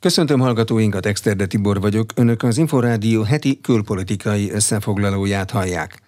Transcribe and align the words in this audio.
Köszöntöm 0.00 0.40
hallgatóinkat, 0.40 1.06
Exterde 1.06 1.46
Tibor 1.46 1.80
vagyok. 1.80 2.12
Önök 2.14 2.42
az 2.42 2.58
Inforádió 2.58 3.22
heti 3.22 3.60
külpolitikai 3.60 4.50
összefoglalóját 4.50 5.50
hallják. 5.50 6.02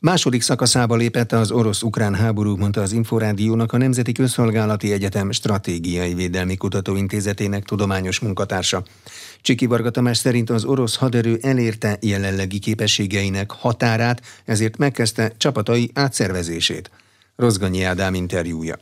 Második 0.00 0.42
szakaszába 0.42 0.96
lépett 0.96 1.32
az 1.32 1.50
orosz-ukrán 1.50 2.14
háború, 2.14 2.56
mondta 2.56 2.80
az 2.80 2.92
Inforádiónak 2.92 3.72
a 3.72 3.76
Nemzeti 3.76 4.12
Közszolgálati 4.12 4.92
Egyetem 4.92 5.30
Stratégiai 5.30 6.14
Védelmi 6.14 6.56
Kutatóintézetének 6.56 7.64
tudományos 7.64 8.18
munkatársa. 8.18 8.82
Csiki 9.40 9.66
Varga 9.66 9.90
Tamás 9.90 10.18
szerint 10.18 10.50
az 10.50 10.64
orosz 10.64 10.96
haderő 10.96 11.38
elérte 11.42 11.98
jelenlegi 12.00 12.58
képességeinek 12.58 13.50
határát, 13.50 14.22
ezért 14.44 14.76
megkezdte 14.76 15.32
csapatai 15.36 15.90
átszervezését. 15.94 16.90
Rozganyi 17.36 17.82
Ádám 17.82 18.14
interjúja. 18.14 18.78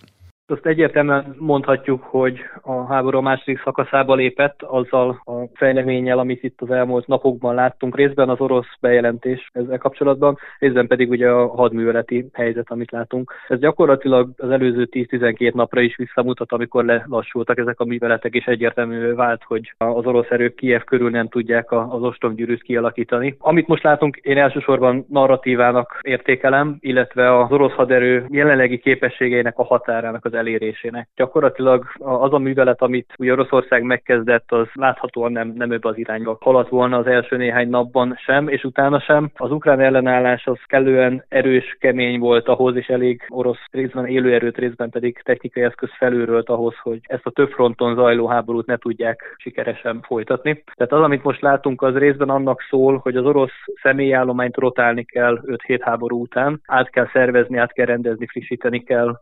Azt 0.53 0.67
egyértelműen 0.67 1.35
mondhatjuk, 1.39 2.03
hogy 2.03 2.39
a 2.63 2.87
háború 2.87 3.19
a 3.19 3.21
második 3.21 3.63
szakaszába 3.65 4.15
lépett 4.15 4.63
azzal 4.63 5.23
a 5.25 5.33
fejleménnyel, 5.55 6.19
amit 6.19 6.43
itt 6.43 6.61
az 6.61 6.71
elmúlt 6.71 7.07
napokban 7.07 7.55
láttunk, 7.55 7.97
részben 7.97 8.29
az 8.29 8.41
orosz 8.41 8.77
bejelentés 8.81 9.51
ezzel 9.53 9.79
kapcsolatban, 9.79 10.39
részben 10.59 10.87
pedig 10.87 11.11
ugye 11.11 11.29
a 11.29 11.49
hadműveleti 11.49 12.27
helyzet, 12.33 12.71
amit 12.71 12.91
látunk. 12.91 13.33
Ez 13.49 13.59
gyakorlatilag 13.59 14.31
az 14.37 14.51
előző 14.51 14.89
10-12 14.91 15.53
napra 15.53 15.81
is 15.81 15.97
visszamutat, 15.97 16.53
amikor 16.53 16.85
lelassultak 16.85 17.59
ezek 17.59 17.81
a 17.81 17.85
műveletek, 17.85 18.35
és 18.35 18.45
egyértelművé 18.45 19.11
vált, 19.11 19.43
hogy 19.47 19.75
az 19.79 20.07
orosz 20.07 20.31
erők 20.31 20.55
Kiev 20.55 20.83
körül 20.83 21.11
nem 21.11 21.29
tudják 21.29 21.73
az 21.73 22.03
ostomgyűrűt 22.03 22.63
kialakítani. 22.63 23.37
Amit 23.39 23.67
most 23.67 23.83
látunk, 23.83 24.17
én 24.17 24.39
elsősorban 24.39 25.07
narratívának 25.09 25.99
értékelem, 26.03 26.77
illetve 26.81 27.39
az 27.39 27.51
orosz 27.53 27.73
haderő 27.73 28.27
jelenlegi 28.31 28.79
képességeinek 28.79 29.59
a 29.59 29.65
határának 29.65 30.25
az 30.25 30.41
elérésének. 30.43 31.09
Gyakorlatilag 31.17 31.85
az 31.99 32.33
a 32.33 32.39
művelet, 32.39 32.83
amit 32.83 33.15
ugye 33.19 33.33
Oroszország 33.33 33.83
megkezdett, 33.83 34.53
az 34.53 34.67
láthatóan 34.73 35.33
nem, 35.33 35.53
nem 35.57 35.73
ebbe 35.73 35.89
az 35.89 35.99
irányba 35.99 36.37
haladt 36.41 36.69
volna 36.69 36.97
az 36.97 37.07
első 37.07 37.37
néhány 37.37 37.69
napban 37.69 38.15
sem, 38.17 38.49
és 38.49 38.65
utána 38.65 39.01
sem. 39.01 39.31
Az 39.37 39.51
ukrán 39.51 39.81
ellenállás 39.81 40.47
az 40.47 40.59
kellően 40.67 41.25
erős, 41.29 41.77
kemény 41.81 42.19
volt 42.19 42.49
ahhoz, 42.49 42.77
és 42.77 42.87
elég 42.87 43.27
orosz 43.29 43.65
részben 43.71 44.07
élőerőt, 44.07 44.57
részben 44.57 44.91
pedig 44.91 45.21
technikai 45.25 45.63
eszköz 45.63 45.91
felülrölt 45.97 46.49
ahhoz, 46.49 46.75
hogy 46.83 47.01
ezt 47.03 47.27
a 47.27 47.31
több 47.31 47.51
fronton 47.51 47.95
zajló 47.95 48.27
háborút 48.27 48.67
ne 48.67 48.77
tudják 48.77 49.35
sikeresen 49.37 50.01
folytatni. 50.03 50.63
Tehát 50.75 50.93
az, 50.93 51.03
amit 51.03 51.23
most 51.25 51.41
látunk, 51.41 51.83
az 51.83 51.97
részben 51.97 52.29
annak 52.29 52.61
szól, 52.69 53.01
hogy 53.03 53.17
az 53.17 53.25
orosz 53.25 53.59
személyállományt 53.83 54.57
rotálni 54.57 55.05
kell 55.05 55.41
5-7 55.47 55.79
háború 55.81 56.21
után, 56.21 56.61
át 56.67 56.91
kell 56.91 57.09
szervezni, 57.13 57.59
át 57.59 57.73
kell 57.73 57.87
rendezni, 57.87 58.27
frissíteni 58.27 58.83
kell 58.83 59.19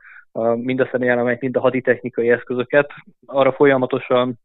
mind 0.54 0.80
a 0.80 0.88
személyállományt, 0.90 1.40
mind 1.40 1.56
a 1.56 1.60
haditechnikai 1.60 2.30
eszközöket. 2.30 2.90
Arra 3.26 3.52
folyamatosan 3.52 4.38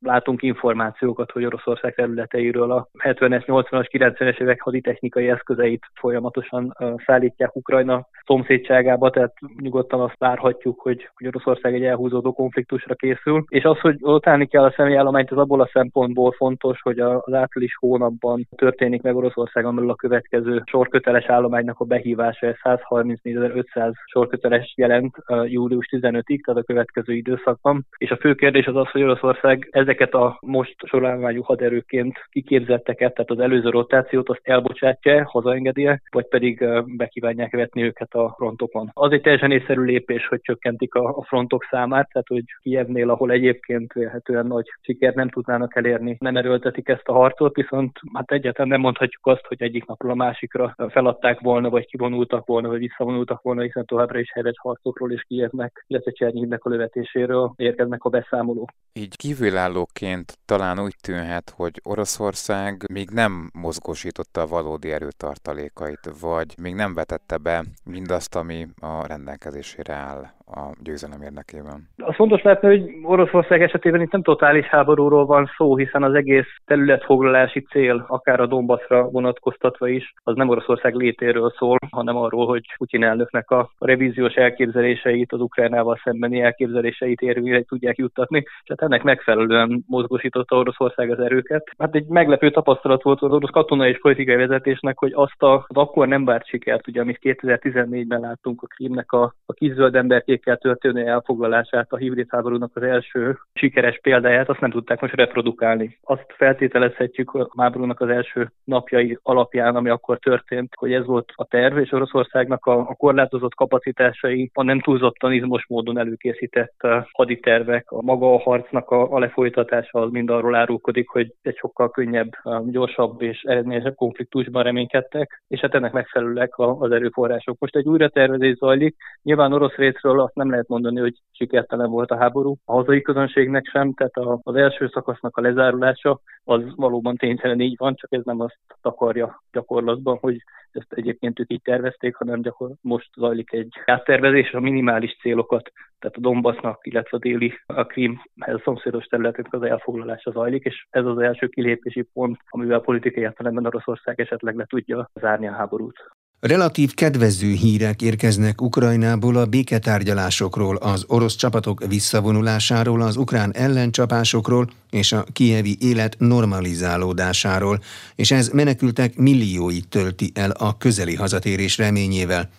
látunk 0.00 0.42
információkat, 0.42 1.30
hogy 1.30 1.44
Oroszország 1.44 1.94
területeiről 1.94 2.72
a 2.72 2.88
70-es, 2.98 3.42
80-as, 3.46 3.86
90-es 3.92 4.40
évek 4.40 4.60
haditechnikai 4.60 5.28
eszközeit 5.28 5.86
folyamatosan 5.94 6.76
szállítják 7.06 7.56
Ukrajna 7.56 8.08
szomszédságába, 8.24 9.10
tehát 9.10 9.34
nyugodtan 9.60 10.00
azt 10.00 10.18
várhatjuk, 10.18 10.80
hogy, 10.80 11.10
hogy 11.14 11.26
Oroszország 11.26 11.74
egy 11.74 11.84
elhúzódó 11.84 12.32
konfliktusra 12.32 12.94
készül. 12.94 13.44
És 13.48 13.64
az, 13.64 13.78
hogy 13.78 13.96
rotálni 14.00 14.46
kell 14.46 14.64
a 14.64 14.72
személyállományt, 14.76 15.30
az 15.30 15.38
abból 15.38 15.60
a 15.60 15.70
szempontból 15.72 16.32
fontos, 16.32 16.80
hogy 16.80 16.98
az 16.98 17.32
április 17.32 17.76
hónapban 17.76 18.48
történik 18.56 19.02
meg 19.02 19.16
Oroszországon 19.16 19.74
belül 19.74 19.90
a 19.90 19.94
következő 19.94 20.62
sorköteles 20.66 21.24
állománynak 21.24 21.80
a 21.80 21.84
behívása, 21.84 22.56
134.500 22.62 23.92
sorköteles 24.04 24.72
jelent 24.76 25.16
július 25.44 25.88
15-ig, 25.90 26.40
tehát 26.44 26.60
a 26.60 26.66
következő 26.66 27.12
időszakban. 27.14 27.86
És 27.96 28.10
a 28.10 28.16
fő 28.16 28.34
kérdés 28.34 28.66
az 28.66 28.76
az, 28.76 28.90
hogy 28.90 29.02
Oroszország 29.02 29.29
ez 29.70 29.88
ezeket 29.90 30.14
a 30.14 30.38
most 30.40 30.74
soránványú 30.86 31.42
haderőként 31.42 32.18
kiképzetteket, 32.30 33.14
tehát 33.14 33.30
az 33.30 33.38
előző 33.38 33.68
rotációt 33.68 34.28
azt 34.28 34.40
elbocsátja, 34.42 35.28
hazaengedi 35.28 35.88
vagy 36.10 36.28
pedig 36.28 36.64
bekívánják 36.96 37.52
vetni 37.52 37.82
őket 37.82 38.14
a 38.14 38.34
frontokon. 38.36 38.90
Az 38.92 39.12
egy 39.12 39.20
teljesen 39.20 39.50
észszerű 39.50 39.82
lépés, 39.82 40.26
hogy 40.26 40.40
csökkentik 40.40 40.94
a 40.94 41.24
frontok 41.26 41.66
számát, 41.70 42.08
tehát 42.12 42.28
hogy 42.28 42.44
Kievnél, 42.62 43.10
ahol 43.10 43.30
egyébként 43.30 43.92
vélhetően 43.92 44.46
nagy 44.46 44.66
sikert 44.80 45.14
nem 45.14 45.28
tudnának 45.28 45.76
elérni, 45.76 46.16
nem 46.20 46.36
erőltetik 46.36 46.88
ezt 46.88 47.08
a 47.08 47.12
harcot, 47.12 47.54
viszont 47.54 47.98
hát 48.14 48.32
egyáltalán 48.32 48.68
nem 48.68 48.80
mondhatjuk 48.80 49.26
azt, 49.26 49.46
hogy 49.46 49.62
egyik 49.62 49.86
napról 49.86 50.12
a 50.12 50.14
másikra 50.14 50.74
feladták 50.88 51.40
volna, 51.40 51.70
vagy 51.70 51.86
kivonultak 51.86 52.46
volna, 52.46 52.68
vagy 52.68 52.78
visszavonultak 52.78 53.42
volna, 53.42 53.62
hiszen 53.62 53.84
továbbra 53.84 54.18
is 54.18 54.32
helyes 54.32 54.58
harcokról 54.62 55.12
és 55.12 55.24
Kievnek, 55.28 55.84
illetve 55.86 56.10
Csernyívnek 56.10 56.64
a 56.64 56.70
lövetéséről 56.70 57.52
érkeznek 57.56 58.04
a 58.04 58.08
beszámolók. 58.08 58.70
Így 58.92 59.16
kívülállóként 59.20 60.38
talán 60.44 60.80
úgy 60.80 60.96
tűnhet, 61.00 61.52
hogy 61.56 61.80
Oroszország 61.84 62.84
még 62.92 63.10
nem 63.10 63.50
mozgósította 63.54 64.40
a 64.40 64.46
valódi 64.46 64.92
erőtartalékait, 64.92 66.10
vagy 66.20 66.54
még 66.58 66.74
nem 66.74 66.94
vetette 66.94 67.36
be 67.36 67.64
mindazt, 67.84 68.34
ami 68.34 68.68
a 68.80 69.06
rendelkezésére 69.06 69.94
áll 69.94 70.32
a 70.54 70.72
győzelem 70.82 71.22
érdekében. 71.22 71.88
Az 71.96 72.14
fontos 72.14 72.42
látni, 72.42 72.68
hogy 72.68 72.90
Oroszország 73.02 73.62
esetében 73.62 74.00
itt 74.00 74.12
nem 74.12 74.22
totális 74.22 74.66
háborúról 74.66 75.26
van 75.26 75.50
szó, 75.56 75.76
hiszen 75.76 76.02
az 76.02 76.14
egész 76.14 76.46
területfoglalási 76.64 77.60
cél, 77.60 78.04
akár 78.08 78.40
a 78.40 78.46
Donbassra 78.46 79.10
vonatkoztatva 79.10 79.88
is, 79.88 80.14
az 80.22 80.36
nem 80.36 80.48
Oroszország 80.48 80.94
létéről 80.94 81.52
szól, 81.58 81.78
hanem 81.90 82.16
arról, 82.16 82.46
hogy 82.46 82.64
Putyin 82.76 83.04
elnöknek 83.04 83.50
a 83.50 83.70
revíziós 83.78 84.34
elképzeléseit, 84.34 85.32
az 85.32 85.40
Ukrajnával 85.40 86.00
szembeni 86.04 86.40
elképzeléseit 86.40 87.20
érvényre 87.20 87.62
tudják 87.62 87.96
juttatni, 87.96 88.38
és 88.38 88.68
hát 88.68 88.82
ennek 88.82 89.02
megfelelően 89.02 89.84
mozgósította 89.86 90.56
Oroszország 90.56 91.10
az 91.10 91.18
erőket. 91.18 91.70
Hát 91.78 91.94
egy 91.94 92.06
meglepő 92.06 92.50
tapasztalat 92.50 93.02
volt 93.02 93.22
az 93.22 93.32
orosz 93.32 93.50
katonai 93.50 93.90
és 93.90 93.98
politikai 94.00 94.36
vezetésnek, 94.36 94.98
hogy 94.98 95.12
azt 95.14 95.42
az 95.42 95.62
akkor 95.68 96.08
nem 96.08 96.24
várt 96.24 96.46
sikert, 96.46 96.88
ugye, 96.88 97.00
amit 97.00 97.18
2014-ben 97.22 98.20
láttunk 98.20 98.62
a 98.62 98.66
Krímnek 98.66 99.12
a, 99.12 99.34
a 99.46 99.52
kis 99.52 99.74
emberkék 99.92 100.39
értékkel 100.40 100.56
történő 100.56 101.06
elfoglalását, 101.06 101.92
a 101.92 101.96
hibrid 101.96 102.26
háborúnak 102.28 102.70
az 102.74 102.82
első 102.82 103.38
sikeres 103.54 103.98
példáját, 104.02 104.48
azt 104.48 104.60
nem 104.60 104.70
tudták 104.70 105.00
most 105.00 105.14
reprodukálni. 105.14 105.98
Azt 106.02 106.26
feltételezhetjük 106.28 107.34
a 107.34 107.48
háborúnak 107.56 108.00
az 108.00 108.08
első 108.08 108.50
napjai 108.64 109.18
alapján, 109.22 109.76
ami 109.76 109.88
akkor 109.88 110.18
történt, 110.18 110.72
hogy 110.76 110.92
ez 110.92 111.04
volt 111.04 111.32
a 111.34 111.44
terv, 111.44 111.78
és 111.78 111.92
Oroszországnak 111.92 112.66
a, 112.66 112.78
a 112.78 112.94
korlátozott 112.94 113.54
kapacitásai, 113.54 114.50
a 114.54 114.62
nem 114.62 114.80
túlzottan 114.80 115.32
izmos 115.32 115.66
módon 115.68 115.98
előkészített 115.98 116.74
uh, 116.82 117.04
haditervek, 117.12 117.90
a 117.90 118.02
maga 118.02 118.34
a 118.34 118.38
harcnak 118.38 118.90
a, 118.90 119.12
a 119.12 119.18
lefolytatása 119.18 119.98
az 119.98 120.10
mind 120.10 120.30
arról 120.30 120.54
árulkodik, 120.54 121.08
hogy 121.08 121.34
egy 121.42 121.56
sokkal 121.56 121.90
könnyebb, 121.90 122.30
um, 122.44 122.70
gyorsabb 122.70 123.22
és 123.22 123.42
eredményesebb 123.42 123.94
konfliktusban 123.94 124.62
reménykedtek, 124.62 125.42
és 125.48 125.60
hát 125.60 125.74
ennek 125.74 125.92
megfelelőek 125.92 126.58
az 126.58 126.90
erőforrások. 126.90 127.56
Most 127.58 127.76
egy 127.76 127.88
újratervezés 127.88 128.56
zajlik, 128.56 128.96
nyilván 129.22 129.52
orosz 129.52 129.74
részről 129.74 130.29
azt 130.30 130.38
nem 130.38 130.50
lehet 130.50 130.68
mondani, 130.68 131.00
hogy 131.00 131.14
sikertelen 131.30 131.90
volt 131.90 132.10
a 132.10 132.16
háború. 132.16 132.56
A 132.64 132.72
hazai 132.72 133.02
közönségnek 133.02 133.66
sem, 133.66 133.92
tehát 133.92 134.40
az 134.42 134.54
első 134.54 134.88
szakasznak 134.92 135.36
a 135.36 135.40
lezárulása 135.40 136.20
az 136.44 136.62
valóban 136.76 137.16
tényszerűen 137.16 137.60
így 137.60 137.76
van, 137.78 137.94
csak 137.94 138.12
ez 138.12 138.24
nem 138.24 138.40
azt 138.40 138.58
takarja 138.80 139.42
gyakorlatban, 139.52 140.18
hogy 140.20 140.36
ezt 140.72 140.92
egyébként 140.92 141.40
ők 141.40 141.52
így 141.52 141.62
tervezték, 141.62 142.14
hanem 142.14 142.42
gyakor 142.42 142.70
most 142.80 143.10
zajlik 143.16 143.52
egy 143.52 143.72
áttervezés, 143.84 144.52
a 144.52 144.60
minimális 144.60 145.16
célokat, 145.20 145.72
tehát 145.98 146.16
a 146.16 146.20
Donbassnak, 146.20 146.86
illetve 146.86 147.16
a 147.16 147.20
déli, 147.20 147.52
a 147.66 147.84
Krímhez 147.84 148.60
szomszédos 148.64 149.04
területek 149.04 149.52
az 149.52 149.62
elfoglalása 149.62 150.30
zajlik, 150.30 150.64
és 150.64 150.86
ez 150.90 151.04
az 151.04 151.18
első 151.18 151.46
kilépési 151.46 152.02
pont, 152.12 152.38
amivel 152.48 152.80
politikai 152.80 153.22
értelemben 153.22 153.66
Oroszország 153.66 154.20
esetleg 154.20 154.56
le 154.56 154.64
tudja 154.64 155.10
zárni 155.14 155.48
a 155.48 155.52
háborút. 155.52 155.96
Relatív 156.40 156.94
kedvező 156.94 157.52
hírek 157.52 158.02
érkeznek 158.02 158.62
Ukrajnából 158.62 159.36
a 159.36 159.46
béketárgyalásokról, 159.46 160.76
az 160.76 161.04
orosz 161.06 161.34
csapatok 161.34 161.86
visszavonulásáról, 161.86 163.02
az 163.02 163.16
ukrán 163.16 163.54
ellencsapásokról 163.54 164.70
és 164.90 165.12
a 165.12 165.24
kievi 165.32 165.76
élet 165.80 166.16
normalizálódásáról, 166.18 167.82
és 168.14 168.30
ez 168.30 168.48
menekültek 168.48 169.16
millióit 169.16 169.88
tölti 169.88 170.30
el 170.34 170.50
a 170.50 170.76
közeli 170.76 171.14
hazatérés 171.14 171.76
reményével. 171.78 172.50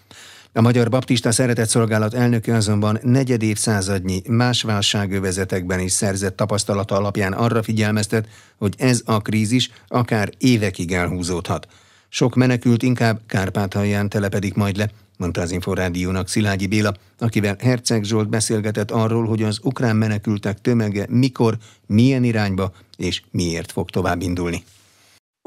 A 0.53 0.61
Magyar 0.61 0.89
Baptista 0.89 1.31
Szeretett 1.31 1.69
Szolgálat 1.69 2.13
elnöke 2.13 2.55
azonban 2.55 2.99
negyed 3.03 3.41
évszázadnyi 3.41 4.21
más 4.27 4.61
válságövezetekben 4.61 5.79
is 5.79 5.91
szerzett 5.91 6.35
tapasztalata 6.35 6.95
alapján 6.95 7.33
arra 7.33 7.63
figyelmeztet, 7.63 8.27
hogy 8.57 8.73
ez 8.77 9.01
a 9.05 9.21
krízis 9.21 9.71
akár 9.87 10.29
évekig 10.37 10.93
elhúzódhat. 10.93 11.67
Sok 12.13 12.35
menekült 12.35 12.83
inkább 12.83 13.19
Kárpátalján 13.27 14.09
telepedik 14.09 14.53
majd 14.53 14.77
le, 14.77 14.89
mondta 15.17 15.41
az 15.41 15.51
Inforádiónak 15.51 16.27
Szilágyi 16.27 16.67
Béla, 16.67 16.93
akivel 17.17 17.55
Herceg 17.59 18.03
Zsolt 18.03 18.29
beszélgetett 18.29 18.91
arról, 18.91 19.25
hogy 19.25 19.43
az 19.43 19.59
ukrán 19.63 19.95
menekültek 19.95 20.61
tömege 20.61 21.05
mikor, 21.09 21.57
milyen 21.87 22.23
irányba 22.23 22.71
és 22.97 23.21
miért 23.31 23.71
fog 23.71 23.89
tovább 23.89 24.21
indulni. 24.21 24.63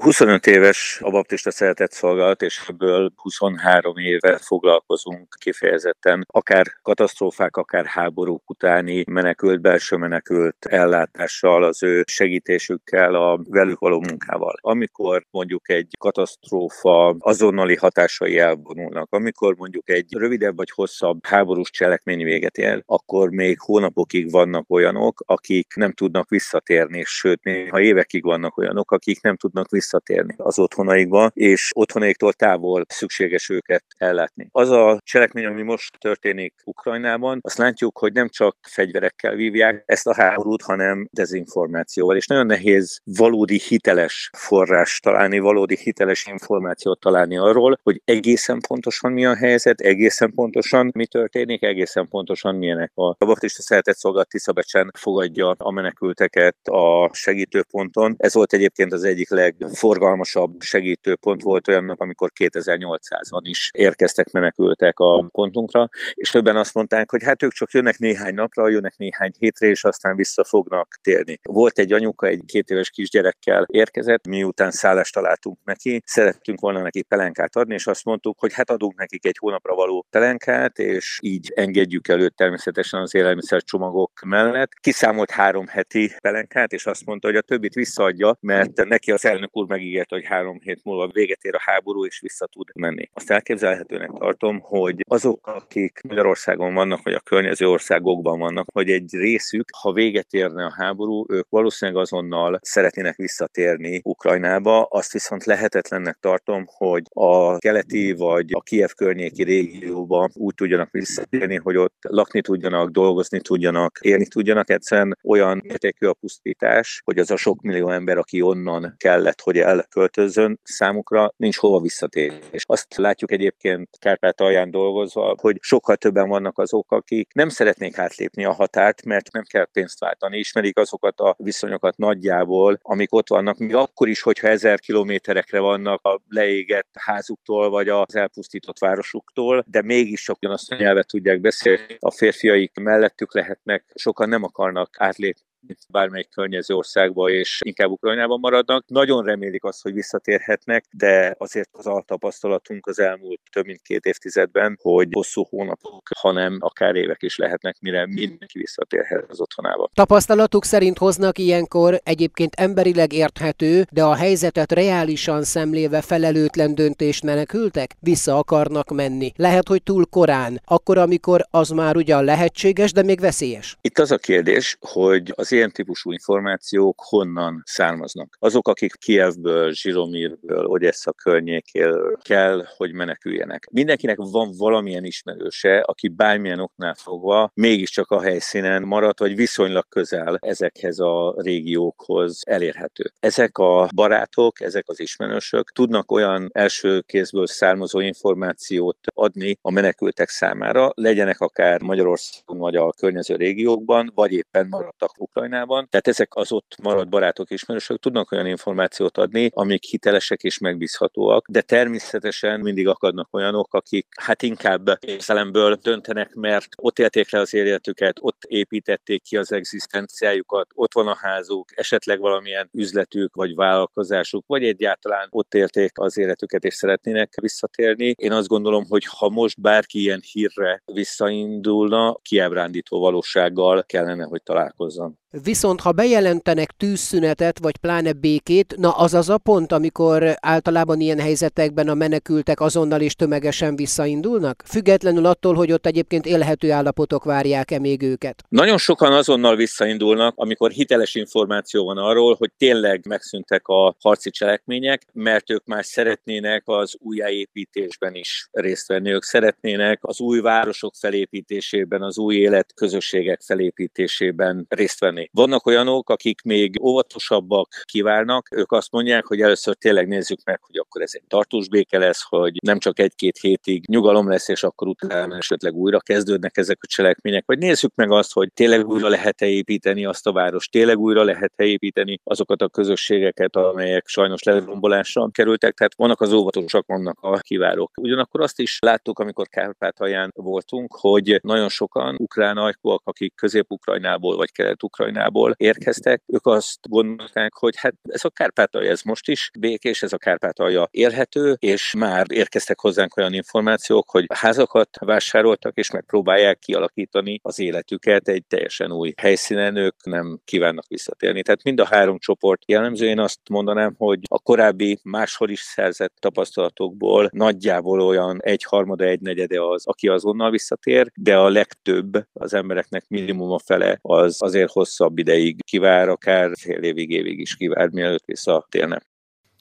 25 0.03 0.47
éves 0.47 1.01
a 1.03 1.11
baptista 1.11 1.51
szeretett 1.51 1.93
szolgálat, 1.93 2.43
és 2.43 2.63
ebből 2.69 3.13
23 3.17 3.97
éve 3.97 4.39
foglalkozunk 4.39 5.35
kifejezetten 5.39 6.27
akár 6.31 6.67
katasztrófák, 6.83 7.57
akár 7.57 7.85
háborúk 7.85 8.51
utáni 8.51 9.05
menekült, 9.11 9.61
belső 9.61 9.97
menekült 9.97 10.65
ellátással, 10.65 11.65
az 11.65 11.83
ő 11.83 12.05
segítésükkel, 12.07 13.15
a 13.15 13.41
velük 13.49 13.79
való 13.79 14.01
munkával. 14.01 14.55
Amikor 14.61 15.27
mondjuk 15.31 15.69
egy 15.69 15.89
katasztrófa 15.99 17.17
azonnali 17.19 17.77
hatásai 17.77 18.39
elvonulnak, 18.39 19.13
amikor 19.13 19.55
mondjuk 19.57 19.89
egy 19.91 20.15
rövidebb 20.17 20.57
vagy 20.57 20.71
hosszabb 20.71 21.27
háborús 21.27 21.71
cselekmény 21.71 22.25
véget 22.25 22.57
ér, 22.57 22.83
akkor 22.87 23.31
még 23.31 23.61
hónapokig 23.61 24.31
vannak 24.31 24.71
olyanok, 24.71 25.23
akik 25.27 25.75
nem 25.75 25.93
tudnak 25.93 26.29
visszatérni, 26.29 27.03
sőt, 27.05 27.41
ha 27.71 27.81
évekig 27.81 28.23
vannak 28.23 28.57
olyanok, 28.57 28.91
akik 28.91 29.23
nem 29.23 29.37
tudnak 29.37 29.71
visszatérni 29.71 29.83
visszatérni 29.85 30.35
az 30.37 30.59
otthonaikba, 30.59 31.31
és 31.35 31.71
otthonaiktól 31.75 32.33
távol 32.33 32.85
szükséges 32.89 33.49
őket 33.49 33.85
ellátni. 33.99 34.49
Az 34.53 34.71
a 34.71 35.01
cselekmény, 35.05 35.45
ami 35.45 35.63
most 35.63 35.99
történik 35.99 36.55
Ukrajnában, 36.65 37.39
azt 37.43 37.59
látjuk, 37.59 37.99
hogy 37.99 38.13
nem 38.13 38.29
csak 38.29 38.57
fegyverekkel 38.69 39.35
vívják 39.35 39.83
ezt 39.87 40.07
a 40.07 40.15
háborút, 40.15 40.63
hanem 40.63 41.09
dezinformációval, 41.13 42.17
és 42.17 42.27
nagyon 42.27 42.47
nehéz 42.47 43.01
valódi 43.05 43.61
hiteles 43.69 44.31
forrás 44.37 45.01
találni, 45.01 45.39
valódi 45.39 45.77
hiteles 45.77 46.27
információt 46.27 47.01
találni 47.01 47.37
arról, 47.37 47.79
hogy 47.83 48.01
egészen 48.05 48.61
pontosan 48.69 49.13
mi 49.13 49.27
a 49.27 49.37
helyzet, 49.37 49.81
egészen 49.81 50.33
pontosan 50.35 50.91
mi 50.95 51.07
történik, 51.07 51.63
egészen 51.63 52.09
pontosan 52.09 52.55
milyenek 52.55 52.91
a, 52.95 53.09
a 53.09 53.25
Baptista 53.25 53.63
Szeretett 53.63 53.97
Szolgálat 53.97 54.29
Tiszabecsen 54.29 54.91
fogadja 54.99 55.55
a 55.59 55.71
menekülteket 55.71 56.57
a 56.63 57.11
segítőponton. 57.13 58.15
Ez 58.19 58.35
volt 58.35 58.53
egyébként 58.53 58.93
az 58.93 59.05
egyik 59.05 59.31
leg 59.31 59.55
forgalmasabb 59.75 60.61
segítőpont 60.61 61.43
volt 61.43 61.69
olyan 61.69 61.85
nap, 61.85 62.01
amikor 62.01 62.31
2800-an 62.41 63.41
is 63.41 63.71
érkeztek, 63.73 64.31
menekültek 64.31 64.99
a 64.99 65.29
pontunkra, 65.33 65.89
és 66.15 66.31
többen 66.31 66.57
azt 66.57 66.75
mondták, 66.75 67.11
hogy 67.11 67.23
hát 67.23 67.43
ők 67.43 67.53
csak 67.53 67.71
jönnek 67.71 67.99
néhány 67.99 68.35
napra, 68.35 68.69
jönnek 68.69 68.97
néhány 68.97 69.33
hétre, 69.39 69.67
és 69.67 69.85
aztán 69.85 70.17
vissza 70.17 70.45
fognak 70.45 70.99
térni. 71.03 71.39
Volt 71.43 71.79
egy 71.79 71.93
anyuka, 71.93 72.27
egy 72.27 72.43
két 72.47 72.71
éves 72.71 72.91
kisgyerekkel 72.91 73.67
érkezett, 73.71 74.27
miután 74.27 74.71
szállást 74.71 75.15
találtunk 75.15 75.59
neki, 75.65 76.03
szerettünk 76.05 76.61
volna 76.61 76.83
neki 76.83 77.03
pelenkát 77.03 77.57
adni, 77.57 77.75
és 77.75 77.87
azt 77.87 78.05
mondtuk, 78.05 78.39
hogy 78.39 78.53
hát 78.53 78.71
adunk 78.71 78.99
nekik 78.99 79.27
egy 79.27 79.37
hónapra 79.39 79.75
való 79.75 80.07
pelenkát, 80.11 80.79
és 80.79 81.19
így 81.23 81.53
engedjük 81.55 82.09
előtt 82.09 82.37
természetesen 82.37 83.01
az 83.01 83.15
élelmiszer 83.15 83.63
csomagok 83.63 84.21
mellett. 84.27 84.73
Kiszámolt 84.75 85.31
három 85.31 85.67
heti 85.67 86.13
pelenkát, 86.21 86.73
és 86.73 86.87
azt 86.87 87.07
mondta, 87.07 87.27
hogy 87.27 87.37
a 87.37 87.41
többit 87.41 87.75
visszaadja, 87.75 88.37
mert 88.41 88.85
neki 88.85 89.13
az 89.13 89.25
elnök 89.25 89.57
úr 89.57 89.64
megígért, 89.69 90.11
hogy 90.11 90.25
három 90.25 90.59
hét 90.61 90.81
múlva 90.85 91.09
véget 91.13 91.45
ér 91.45 91.55
a 91.55 91.61
háború, 91.61 92.07
és 92.07 92.21
vissza 92.21 92.47
tud 92.47 92.69
menni. 92.75 93.09
Azt 93.13 93.31
elképzelhetőnek 93.31 94.11
tartom, 94.11 94.61
hogy 94.61 95.05
azok, 95.09 95.47
akik 95.47 96.01
Magyarországon 96.09 96.75
vannak, 96.75 97.03
vagy 97.03 97.13
a 97.13 97.21
környező 97.21 97.67
országokban 97.69 98.39
vannak, 98.39 98.67
hogy 98.73 98.91
egy 98.91 99.13
részük, 99.13 99.69
ha 99.81 99.93
véget 99.93 100.33
érne 100.33 100.65
a 100.65 100.75
háború, 100.77 101.25
ők 101.29 101.47
valószínűleg 101.49 102.01
azonnal 102.01 102.59
szeretnének 102.63 103.17
visszatérni 103.17 104.01
Ukrajnába. 104.05 104.83
Azt 104.83 105.13
viszont 105.13 105.45
lehetetlennek 105.45 106.17
tartom, 106.21 106.65
hogy 106.67 107.03
a 107.09 107.59
keleti 107.59 108.13
vagy 108.13 108.51
a 108.53 108.61
Kiev 108.61 108.91
környéki 108.97 109.43
régióba 109.43 110.29
úgy 110.35 110.55
tudjanak 110.55 110.91
visszatérni, 110.91 111.57
hogy 111.57 111.77
ott 111.77 111.97
lakni 112.09 112.41
tudjanak, 112.41 112.91
dolgozni 112.91 113.41
tudjanak, 113.41 113.99
élni 114.01 114.27
tudjanak. 114.27 114.71
Egyszerűen 114.71 115.19
olyan 115.23 115.63
értékű 115.65 116.07
a 116.07 116.13
pusztítás, 116.13 117.01
hogy 117.05 117.19
az 117.19 117.31
a 117.31 117.37
sok 117.37 117.63
millió 117.63 117.91
ember, 117.91 118.19
aki 118.19 118.43
onnan 118.43 118.95
kellett, 118.97 119.41
hogy 119.41 119.54
elköltözön, 119.63 120.61
számukra 120.63 121.33
nincs 121.37 121.57
hova 121.57 121.81
visszatérni. 121.81 122.39
És 122.51 122.65
azt 122.67 122.97
látjuk 122.97 123.33
egyébként 123.33 123.89
Kárpát 123.99 124.41
alján 124.41 124.71
dolgozva, 124.71 125.35
hogy 125.41 125.57
sokkal 125.61 125.97
többen 125.97 126.29
vannak 126.29 126.59
azok, 126.59 126.93
akik 126.93 127.33
nem 127.35 127.49
szeretnék 127.49 127.99
átlépni 127.99 128.45
a 128.45 128.53
határt, 128.53 129.05
mert 129.05 129.33
nem 129.33 129.43
kell 129.43 129.65
pénzt 129.65 130.01
váltani, 130.01 130.39
ismerik 130.39 130.79
azokat 130.79 131.21
a 131.21 131.35
viszonyokat 131.39 131.97
nagyjából, 131.97 132.79
amik 132.83 133.15
ott 133.15 133.29
vannak, 133.29 133.59
még 133.59 133.75
akkor 133.75 134.09
is, 134.09 134.23
hogyha 134.23 134.49
ezer 134.49 134.81
kilométerekre 134.81 135.61
vannak 135.61 136.07
a 136.07 136.21
leégett 136.29 136.91
házuktól, 136.93 137.71
vagy 137.71 137.89
az 137.89 138.17
elpusztított 138.17 138.79
városuktól, 138.79 139.65
de 139.67 139.83
mégis 139.83 140.21
sok 140.21 140.39
azt 140.41 140.73
a 140.73 140.77
nyelvet 140.77 141.07
tudják 141.07 141.41
beszélni. 141.41 141.97
A 141.99 142.11
férfiaik 142.11 142.73
mellettük 142.81 143.35
lehetnek, 143.35 143.85
sokan 143.95 144.29
nem 144.29 144.43
akarnak 144.43 144.97
átlépni 144.99 145.43
bármelyik 145.89 146.29
környező 146.31 146.75
országba, 146.75 147.31
és 147.31 147.61
inkább 147.65 147.91
Ukrajnában 147.91 148.41
maradnak. 148.41 148.85
Nagyon 148.87 149.25
remélik 149.25 149.65
azt, 149.65 149.83
hogy 149.83 149.93
visszatérhetnek, 149.93 150.85
de 150.91 151.35
azért 151.39 151.69
az 151.73 151.87
altapasztalatunk 151.87 152.87
az 152.87 152.99
elmúlt 152.99 153.41
több 153.53 153.67
mint 153.67 153.83
két 153.83 154.05
évtizedben, 154.05 154.79
hogy 154.83 155.09
hosszú 155.11 155.43
hónapok, 155.49 156.09
hanem 156.19 156.57
akár 156.61 156.95
évek 156.95 157.23
is 157.23 157.37
lehetnek, 157.37 157.77
mire 157.81 158.07
mindenki 158.07 158.59
visszatérhet 158.59 159.25
az 159.29 159.41
otthonába. 159.41 159.91
Tapasztalatuk 159.95 160.65
szerint 160.65 160.99
hoznak 160.99 161.39
ilyenkor 161.39 162.01
egyébként 162.03 162.55
emberileg 162.55 163.13
érthető, 163.13 163.87
de 163.93 164.03
a 164.03 164.15
helyzetet 164.15 164.73
reálisan 164.73 165.43
szemléve 165.43 166.01
felelőtlen 166.01 166.75
döntést 166.75 167.25
menekültek? 167.25 167.97
Vissza 168.01 168.37
akarnak 168.37 168.91
menni. 168.91 169.33
Lehet, 169.37 169.69
hogy 169.69 169.83
túl 169.83 170.07
korán, 170.07 170.61
akkor, 170.65 170.99
amikor 170.99 171.47
az 171.51 171.69
már 171.69 171.97
ugyan 171.97 172.25
lehetséges, 172.25 172.93
de 172.93 173.03
még 173.03 173.21
veszélyes. 173.21 173.77
Itt 173.81 173.99
az 173.99 174.11
a 174.11 174.19
kérdés, 174.19 174.77
hogy 174.81 175.33
az 175.37 175.53
ilyen 175.55 175.71
típusú 175.71 176.13
információk 176.13 177.01
honnan 177.09 177.63
származnak. 177.65 178.37
Azok, 178.39 178.69
akik 178.69 178.95
Kievből, 178.95 179.73
Zsiromirből, 179.73 180.65
Odessa 180.65 181.13
környékél 181.13 182.19
kell, 182.23 182.65
hogy 182.77 182.93
meneküljenek. 182.93 183.69
Mindenkinek 183.71 184.17
van 184.17 184.51
valamilyen 184.59 185.05
ismerőse, 185.05 185.81
aki 185.81 186.09
bármilyen 186.09 186.61
oknál 186.61 186.95
fogva 186.95 187.51
mégiscsak 187.55 188.11
a 188.11 188.21
helyszínen 188.21 188.83
maradt, 188.83 189.19
vagy 189.19 189.37
viszonylag 189.37 189.85
közel 189.89 190.39
ezekhez 190.41 190.99
a 190.99 191.35
régiókhoz 191.37 192.41
elérhető. 192.47 193.13
Ezek 193.21 193.59
a 193.59 193.89
barátok, 193.95 194.61
ezek 194.61 194.89
az 194.89 195.01
ismerősök 195.01 195.71
tudnak 195.71 196.11
olyan 196.11 196.51
első 196.53 197.01
kézből 197.01 197.47
származó 197.47 198.01
információt 198.01 198.99
adni 199.15 199.59
a 199.61 199.71
menekültek 199.71 200.29
számára, 200.29 200.91
legyenek 200.95 201.41
akár 201.41 201.81
Magyarországon 201.83 202.59
vagy 202.59 202.77
a 202.77 202.93
környező 202.93 203.37
régiókban, 203.37 204.11
vagy 204.15 204.33
éppen 204.33 204.67
maradtak 204.71 205.11
Ukrajnában 205.19 205.44
Ukrajnában. 205.45 205.87
Tehát 205.91 206.09
ezek 206.09 206.35
az 206.35 206.53
ott 206.53 206.77
maradt 206.83 207.09
barátok, 207.09 207.51
ismerősök 207.51 207.99
tudnak 207.99 208.33
olyan 208.33 208.47
információt 208.47 209.19
adni, 209.19 209.51
amik 209.53 209.85
hitelesek 209.85 210.43
és 210.43 210.59
megbízhatóak, 210.59 211.47
de 211.49 211.61
természetesen 211.61 212.61
mindig 212.61 212.89
akadnak 212.89 213.29
olyanok, 213.31 213.75
akik 213.75 214.07
hát 214.21 214.43
inkább 214.43 214.99
érzelemből 215.01 215.75
döntenek, 215.75 216.35
mert 216.35 216.67
ott 216.77 216.99
élték 216.99 217.33
le 217.33 217.39
az 217.39 217.55
életüket, 217.55 218.17
ott 218.21 218.43
építették 218.47 219.23
ki 219.23 219.37
az 219.37 219.53
egzisztenciájukat, 219.53 220.67
ott 220.75 220.95
van 220.95 221.07
a 221.07 221.17
házuk, 221.21 221.79
esetleg 221.79 222.21
valamilyen 222.21 222.69
üzletük 222.73 223.35
vagy 223.35 223.55
vállalkozásuk, 223.55 224.45
vagy 224.47 224.65
egyáltalán 224.65 225.29
ott 225.31 225.55
élték 225.55 225.99
az 225.99 226.19
életüket 226.19 226.65
és 226.65 226.75
szeretnének 226.75 227.41
visszatérni. 227.41 228.15
Én 228.17 228.33
azt 228.33 228.49
gondolom, 228.49 228.85
hogy 228.89 229.05
ha 229.05 229.29
most 229.29 229.61
bárki 229.61 230.01
ilyen 230.01 230.23
hírre 230.33 230.83
visszaindulna, 230.93 232.19
kiábrándító 232.23 233.01
valósággal 233.01 233.85
kellene, 233.87 234.25
hogy 234.25 234.43
találkozzon. 234.43 235.19
Viszont 235.43 235.81
ha 235.81 235.93
bejelentenek 235.93 236.71
tűzszünetet, 236.71 237.59
vagy 237.59 237.77
pláne 237.77 238.13
békét, 238.13 238.77
na 238.77 238.91
az 238.91 239.15
az 239.15 239.29
a 239.29 239.39
pont, 239.39 239.73
amikor 239.73 240.37
általában 240.41 241.01
ilyen 241.01 241.19
helyzetekben 241.19 241.89
a 241.89 241.95
menekültek 241.95 242.61
azonnal 242.61 243.01
és 243.01 243.15
tömegesen 243.15 243.77
visszaindulnak? 243.77 244.63
Függetlenül 244.67 245.27
attól, 245.27 245.55
hogy 245.55 245.73
ott 245.73 245.87
egyébként 245.87 246.27
élhető 246.27 246.73
állapotok 246.73 247.25
várják-e 247.25 247.79
még 247.79 248.03
őket? 248.03 248.43
Nagyon 248.49 248.79
sokan 248.79 249.13
azonnal 249.13 249.57
visszaindulnak, 249.57 250.35
amikor 250.37 250.71
hiteles 250.71 251.15
információ 251.15 251.85
van 251.85 251.99
arról, 251.99 252.35
hogy 252.39 252.51
tényleg 252.59 253.07
megszűntek 253.09 253.69
a 253.69 253.97
harci 254.01 254.31
cselekmények, 254.31 255.03
mert 255.13 255.51
ők 255.51 255.65
már 255.65 255.85
szeretnének 255.85 256.63
az 256.65 256.97
újjáépítésben 256.99 258.15
is 258.15 258.49
részt 258.53 258.89
venni. 258.89 259.11
Ők 259.11 259.23
szeretnének 259.23 259.99
az 260.03 260.21
új 260.21 260.41
városok 260.41 260.95
felépítésében, 260.99 262.03
az 262.03 262.19
új 262.19 262.37
életközösségek 262.37 263.41
felépítésében 263.43 264.67
részt 264.69 265.01
venni. 265.01 265.24
Vannak 265.33 265.67
olyanok, 265.67 266.11
akik 266.11 266.43
még 266.43 266.83
óvatosabbak 266.83 267.69
kiválnak, 267.85 268.49
ők 268.51 268.73
azt 268.73 268.93
mondják, 268.93 269.27
hogy 269.27 269.41
először 269.41 269.75
tényleg 269.75 270.09
nézzük 270.09 270.39
meg, 270.45 270.61
hogy 270.63 270.77
akkor 270.77 271.03
ez 271.03 271.11
egy 271.15 271.25
tartós 271.29 271.69
béke 271.69 271.99
lesz, 271.99 272.23
hogy 272.29 272.57
nem 272.63 272.79
csak 272.79 272.99
egy-két 272.99 273.39
hétig 273.39 273.89
nyugalom 273.89 274.29
lesz, 274.29 274.49
és 274.49 274.63
akkor 274.63 274.89
utána 274.89 275.37
esetleg 275.37 275.75
újra 275.75 275.99
kezdődnek 276.01 276.57
ezek 276.57 276.79
a 276.81 276.87
cselekmények, 276.87 277.45
vagy 277.47 277.59
nézzük 277.59 277.95
meg 277.95 278.11
azt, 278.11 278.33
hogy 278.33 278.53
tényleg 278.53 278.87
újra 278.87 279.09
lehet-e 279.09 279.47
építeni 279.47 280.05
azt 280.05 280.27
a 280.27 280.33
várost, 280.33 280.71
tényleg 280.71 280.99
újra 280.99 281.23
lehet-e 281.23 281.65
építeni 281.65 282.21
azokat 282.25 282.63
a 282.63 282.69
közösségeket, 282.69 283.57
amelyek 283.57 284.07
sajnos 284.07 284.43
lerombolásra 284.43 285.29
kerültek, 285.31 285.75
tehát 285.75 285.95
vannak 285.97 286.21
az 286.21 286.33
óvatosak, 286.33 286.87
vannak 286.87 287.19
a 287.21 287.39
kiválók. 287.39 287.91
Ugyanakkor 288.01 288.41
azt 288.41 288.61
is 288.61 288.79
láttuk, 288.81 289.19
amikor 289.19 289.49
Kárpátalján 289.49 290.31
voltunk, 290.35 290.97
hogy 291.01 291.41
nagyon 291.43 291.69
sokan 291.69 292.17
ukrán 292.19 292.57
ajkúak, 292.57 293.03
akik 293.05 293.35
Közép-Ukrajnából 293.35 294.37
vagy 294.37 294.53
Kelet-Ukrajnából 294.53 295.14
Ukrajnából 295.15 295.55
érkeztek, 295.57 296.23
ők 296.27 296.47
azt 296.47 296.79
gondolták, 296.89 297.55
hogy 297.55 297.75
hát 297.77 297.95
ez 298.03 298.25
a 298.25 298.31
Kárpátalja, 298.31 298.91
ez 298.91 299.03
most 299.03 299.29
is 299.29 299.51
békés, 299.59 300.03
ez 300.03 300.13
a 300.13 300.19
Kárpátalja 300.19 300.89
élhető, 300.91 301.57
és 301.59 301.95
már 301.99 302.27
érkeztek 302.29 302.81
hozzánk 302.81 303.17
olyan 303.17 303.33
információk, 303.33 304.11
hogy 304.11 304.25
házakat 304.35 304.89
vásároltak, 305.01 305.77
és 305.77 305.91
megpróbálják 305.91 306.59
kialakítani 306.59 307.41
az 307.43 307.59
életüket 307.59 308.29
egy 308.29 308.45
teljesen 308.47 308.93
új 308.93 309.13
helyszínen, 309.17 309.77
ők 309.77 310.05
nem 310.05 310.39
kívánnak 310.45 310.87
visszatérni. 310.89 311.43
Tehát 311.43 311.63
mind 311.63 311.81
a 311.81 311.87
három 311.87 312.19
csoport 312.19 312.63
jellemző, 312.67 313.07
én 313.07 313.19
azt 313.19 313.41
mondanám, 313.51 313.95
hogy 313.99 314.19
a 314.29 314.39
korábbi 314.39 314.99
máshol 315.03 315.51
is 315.51 315.61
szerzett 315.61 316.15
tapasztalatokból 316.19 317.29
nagyjából 317.33 318.01
olyan 318.01 318.41
egy 318.43 318.65
harmada, 318.65 319.05
egy 319.05 319.21
negyede 319.21 319.63
az, 319.63 319.87
aki 319.87 320.09
azonnal 320.09 320.51
visszatér, 320.51 321.11
de 321.15 321.37
a 321.37 321.49
legtöbb 321.49 322.27
az 322.33 322.55
embereknek 322.55 323.05
minimum 323.09 323.51
a 323.51 323.59
fele 323.59 323.99
az 324.03 324.43
azért 324.43 324.73
hosszabb 324.73 325.04
ideig 325.15 325.65
kivár, 325.65 326.09
akár 326.09 326.51
fél 326.61 326.83
évig, 326.83 327.11
évig 327.11 327.39
is 327.39 327.57
kivár, 327.57 327.89
mielőtt 327.89 328.25
visszatérne. 328.25 329.03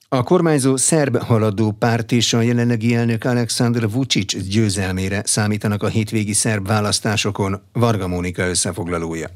A 0.09 0.23
kormányzó 0.23 0.75
szerb 0.75 1.17
haladó 1.17 1.71
párt 1.71 2.11
és 2.11 2.33
a 2.33 2.41
jelenlegi 2.41 2.95
elnök 2.95 3.23
Alexander 3.23 3.89
Vucic 3.89 4.37
győzelmére 4.37 5.21
számítanak 5.25 5.83
a 5.83 5.87
hétvégi 5.87 6.33
szerb 6.33 6.67
választásokon, 6.67 7.61
Varga 7.71 8.07
Mónika 8.07 8.47
összefoglalója. 8.47 9.27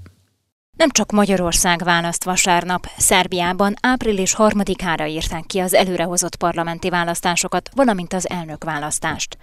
Nem 0.77 0.89
csak 0.89 1.11
Magyarország 1.11 1.83
választ 1.83 2.23
vasárnap, 2.23 2.89
Szerbiában 2.97 3.75
április 3.81 4.33
harmadikára 4.33 5.05
írták 5.05 5.43
ki 5.45 5.59
az 5.59 5.73
előrehozott 5.73 6.35
parlamenti 6.35 6.89
választásokat, 6.89 7.69
valamint 7.75 8.13
az 8.13 8.29
elnök 8.29 8.63
választást. 8.63 9.37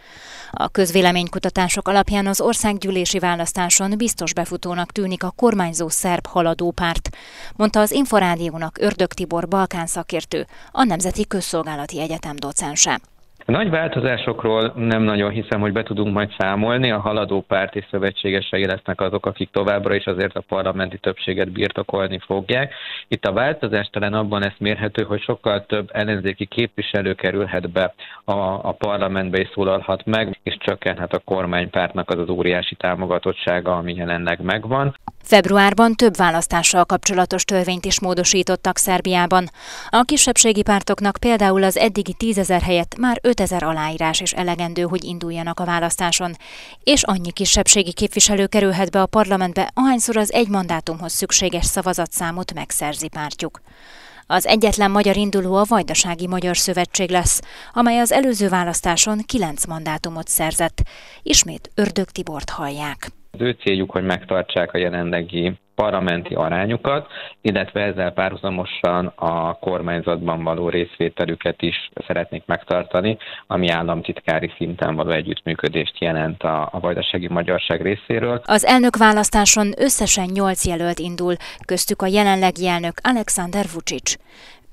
A 0.50 0.68
közvéleménykutatások 0.68 1.88
alapján 1.88 2.26
az 2.26 2.40
országgyűlési 2.40 3.18
választáson 3.18 3.96
biztos 3.96 4.34
befutónak 4.34 4.92
tűnik 4.92 5.22
a 5.22 5.30
kormányzó 5.30 5.88
szerb 5.88 6.26
haladó 6.26 6.70
párt, 6.70 7.08
mondta 7.56 7.80
az 7.80 7.90
Inforádiónak 7.90 8.78
Ördög 8.80 9.12
Tibor 9.12 9.48
Balkán 9.48 9.86
szakértő, 9.86 10.46
a 10.72 10.84
Nemzeti 10.84 11.26
Közszolgálati 11.26 12.00
Egyetem 12.00 12.36
docense. 12.36 13.00
A 13.46 13.50
nagy 13.50 13.70
változásokról 13.70 14.72
nem 14.76 15.02
nagyon 15.02 15.30
hiszem, 15.30 15.60
hogy 15.60 15.72
be 15.72 15.82
tudunk 15.82 16.14
majd 16.14 16.34
számolni. 16.38 16.90
A 16.90 17.00
haladó 17.00 17.40
párt 17.40 17.76
és 17.76 17.84
szövetségesei 17.90 18.66
lesznek 18.66 19.00
azok, 19.00 19.26
akik 19.26 19.50
továbbra 19.50 19.94
is 19.94 20.04
azért 20.04 20.36
a 20.36 20.44
parlamenti 20.48 20.98
többséget 20.98 21.52
birtokolni 21.52 22.18
fogják. 22.18 22.74
Itt 23.08 23.24
a 23.24 23.32
változás 23.32 23.88
talán 23.92 24.14
abban 24.14 24.40
lesz 24.40 24.58
mérhető, 24.58 25.02
hogy 25.02 25.22
sokkal 25.22 25.66
több 25.66 25.90
ellenzéki 25.92 26.46
képviselő 26.46 27.14
kerülhet 27.14 27.70
be 27.70 27.94
a, 28.24 28.38
a 28.68 28.72
parlamentbe 28.78 29.38
és 29.38 29.48
szólalhat 29.54 30.04
meg, 30.04 30.38
és 30.42 30.56
csökkenhet 30.58 31.12
a 31.12 31.22
kormánypártnak 31.24 32.10
az 32.10 32.18
az 32.18 32.28
óriási 32.28 32.74
támogatottsága, 32.74 33.76
ami 33.76 33.94
jelenleg 33.94 34.40
megvan. 34.42 34.94
Februárban 35.26 35.94
több 35.94 36.16
választással 36.16 36.84
kapcsolatos 36.84 37.44
törvényt 37.44 37.84
is 37.84 38.00
módosítottak 38.00 38.78
Szerbiában. 38.78 39.50
A 39.88 40.02
kisebbségi 40.02 40.62
pártoknak 40.62 41.16
például 41.20 41.62
az 41.62 41.76
eddigi 41.76 42.12
tízezer 42.12 42.62
helyett 42.62 42.96
már 42.98 43.18
5000 43.22 43.62
aláírás 43.62 44.20
is 44.20 44.32
elegendő, 44.32 44.82
hogy 44.82 45.04
induljanak 45.04 45.60
a 45.60 45.64
választáson, 45.64 46.36
és 46.82 47.02
annyi 47.02 47.32
kisebbségi 47.32 47.92
képviselő 47.92 48.46
kerülhet 48.46 48.90
be 48.90 49.00
a 49.00 49.06
parlamentbe, 49.06 49.70
ahányszor 49.74 50.16
az 50.16 50.32
egy 50.32 50.48
mandátumhoz 50.48 51.12
szükséges 51.12 51.64
szavazatszámot 51.64 52.54
megszerzi 52.54 53.08
pártjuk. 53.08 53.60
Az 54.26 54.46
egyetlen 54.46 54.90
magyar 54.90 55.16
induló 55.16 55.54
a 55.54 55.64
Vajdasági 55.68 56.26
Magyar 56.26 56.56
Szövetség 56.56 57.10
lesz, 57.10 57.42
amely 57.72 57.98
az 57.98 58.12
előző 58.12 58.48
választáson 58.48 59.18
kilenc 59.26 59.66
mandátumot 59.66 60.28
szerzett. 60.28 60.82
Ismét 61.22 61.70
Ördög 61.74 62.06
Tibort 62.10 62.50
hallják. 62.50 63.10
Az 63.30 63.40
ő 63.40 63.50
céljuk, 63.50 63.90
hogy 63.90 64.04
megtartsák 64.04 64.72
a 64.74 64.78
jelenlegi 64.78 65.58
parlamenti 65.74 66.34
arányukat, 66.34 67.06
illetve 67.40 67.80
ezzel 67.80 68.12
párhuzamosan 68.12 69.06
a 69.14 69.58
kormányzatban 69.58 70.44
való 70.44 70.68
részvételüket 70.68 71.62
is 71.62 71.90
szeretnék 72.06 72.42
megtartani, 72.46 73.16
ami 73.46 73.68
államtitkári 73.68 74.52
szinten 74.56 74.94
való 74.94 75.10
együttműködést 75.10 75.98
jelent 75.98 76.42
a, 76.42 76.68
a 76.72 76.80
vajdasági 76.80 77.28
magyarság 77.28 77.82
részéről. 77.82 78.40
Az 78.44 78.64
elnök 78.64 78.96
választáson 78.96 79.72
összesen 79.78 80.28
nyolc 80.32 80.66
jelölt 80.66 80.98
indul, 80.98 81.34
köztük 81.66 82.02
a 82.02 82.06
jelenlegi 82.06 82.66
elnök 82.66 82.94
Alexander 83.02 83.64
Vucic. 83.74 84.16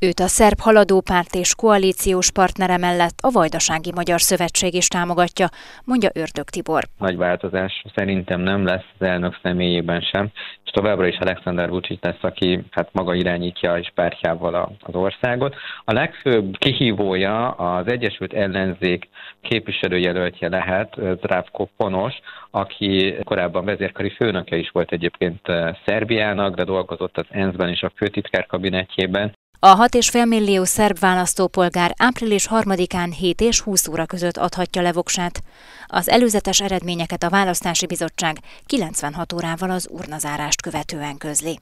Őt 0.07 0.19
a 0.19 0.27
szerb 0.27 0.59
haladópárt 0.59 1.35
és 1.35 1.55
koalíciós 1.55 2.31
partnere 2.31 2.77
mellett 2.77 3.17
a 3.21 3.31
Vajdasági 3.31 3.91
Magyar 3.95 4.21
Szövetség 4.21 4.73
is 4.73 4.87
támogatja, 4.87 5.47
mondja 5.85 6.09
Ördög 6.13 6.49
Tibor. 6.49 6.83
Nagy 6.97 7.17
változás 7.17 7.83
szerintem 7.95 8.39
nem 8.39 8.65
lesz 8.65 8.85
az 8.99 9.07
elnök 9.07 9.39
személyében 9.41 10.01
sem, 10.01 10.29
és 10.65 10.71
továbbra 10.71 11.07
is 11.07 11.17
Alexander 11.17 11.69
Vucic 11.69 12.01
lesz, 12.01 12.21
aki 12.21 12.63
hát 12.71 12.89
maga 12.93 13.13
irányítja 13.13 13.77
és 13.77 13.91
pártjával 13.95 14.75
az 14.79 14.95
országot. 14.95 15.55
A 15.85 15.93
legfőbb 15.93 16.57
kihívója 16.57 17.49
az 17.49 17.87
Egyesült 17.87 18.33
Ellenzék 18.33 19.09
képviselőjelöltje 19.41 20.49
lehet 20.49 20.93
Zdravko 21.17 21.67
Ponos, 21.77 22.13
aki 22.51 23.15
korábban 23.23 23.65
vezérkari 23.65 24.09
főnöke 24.09 24.55
is 24.55 24.69
volt 24.69 24.91
egyébként 24.91 25.41
Szerbiának, 25.85 26.55
de 26.55 26.63
dolgozott 26.63 27.17
az 27.17 27.25
ENSZ-ben 27.29 27.69
és 27.69 27.81
a 27.81 27.91
főtitkár 27.95 28.45
kabinetjében, 28.45 29.39
a 29.63 29.75
6,5 29.75 30.27
millió 30.27 30.63
szerb 30.63 30.99
választópolgár 30.99 31.93
április 31.97 32.47
3-án 32.49 33.13
7 33.17 33.41
és 33.41 33.59
20 33.59 33.87
óra 33.87 34.05
között 34.05 34.37
adhatja 34.37 34.81
le 34.81 34.91
voksát. 34.91 35.41
Az 35.87 36.09
előzetes 36.09 36.61
eredményeket 36.61 37.23
a 37.23 37.29
Választási 37.29 37.85
Bizottság 37.85 38.37
96 38.65 39.33
órával 39.33 39.69
az 39.69 39.87
urnazárást 39.91 40.61
követően 40.61 41.17
közli. 41.17 41.59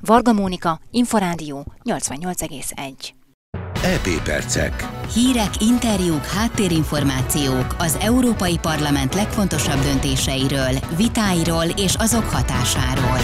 Varga 0.00 0.32
Mónika, 0.32 0.80
Inforádió 0.90 1.64
88,1 1.84 2.92
EP 3.84 4.22
Percek. 4.24 4.88
Hírek, 5.14 5.62
interjúk, 5.62 6.24
háttérinformációk 6.24 7.74
az 7.78 7.98
Európai 8.00 8.58
Parlament 8.58 9.14
legfontosabb 9.14 9.82
döntéseiről, 9.82 10.72
vitáiról 10.96 11.66
és 11.76 11.94
azok 11.94 12.24
hatásáról. 12.24 13.18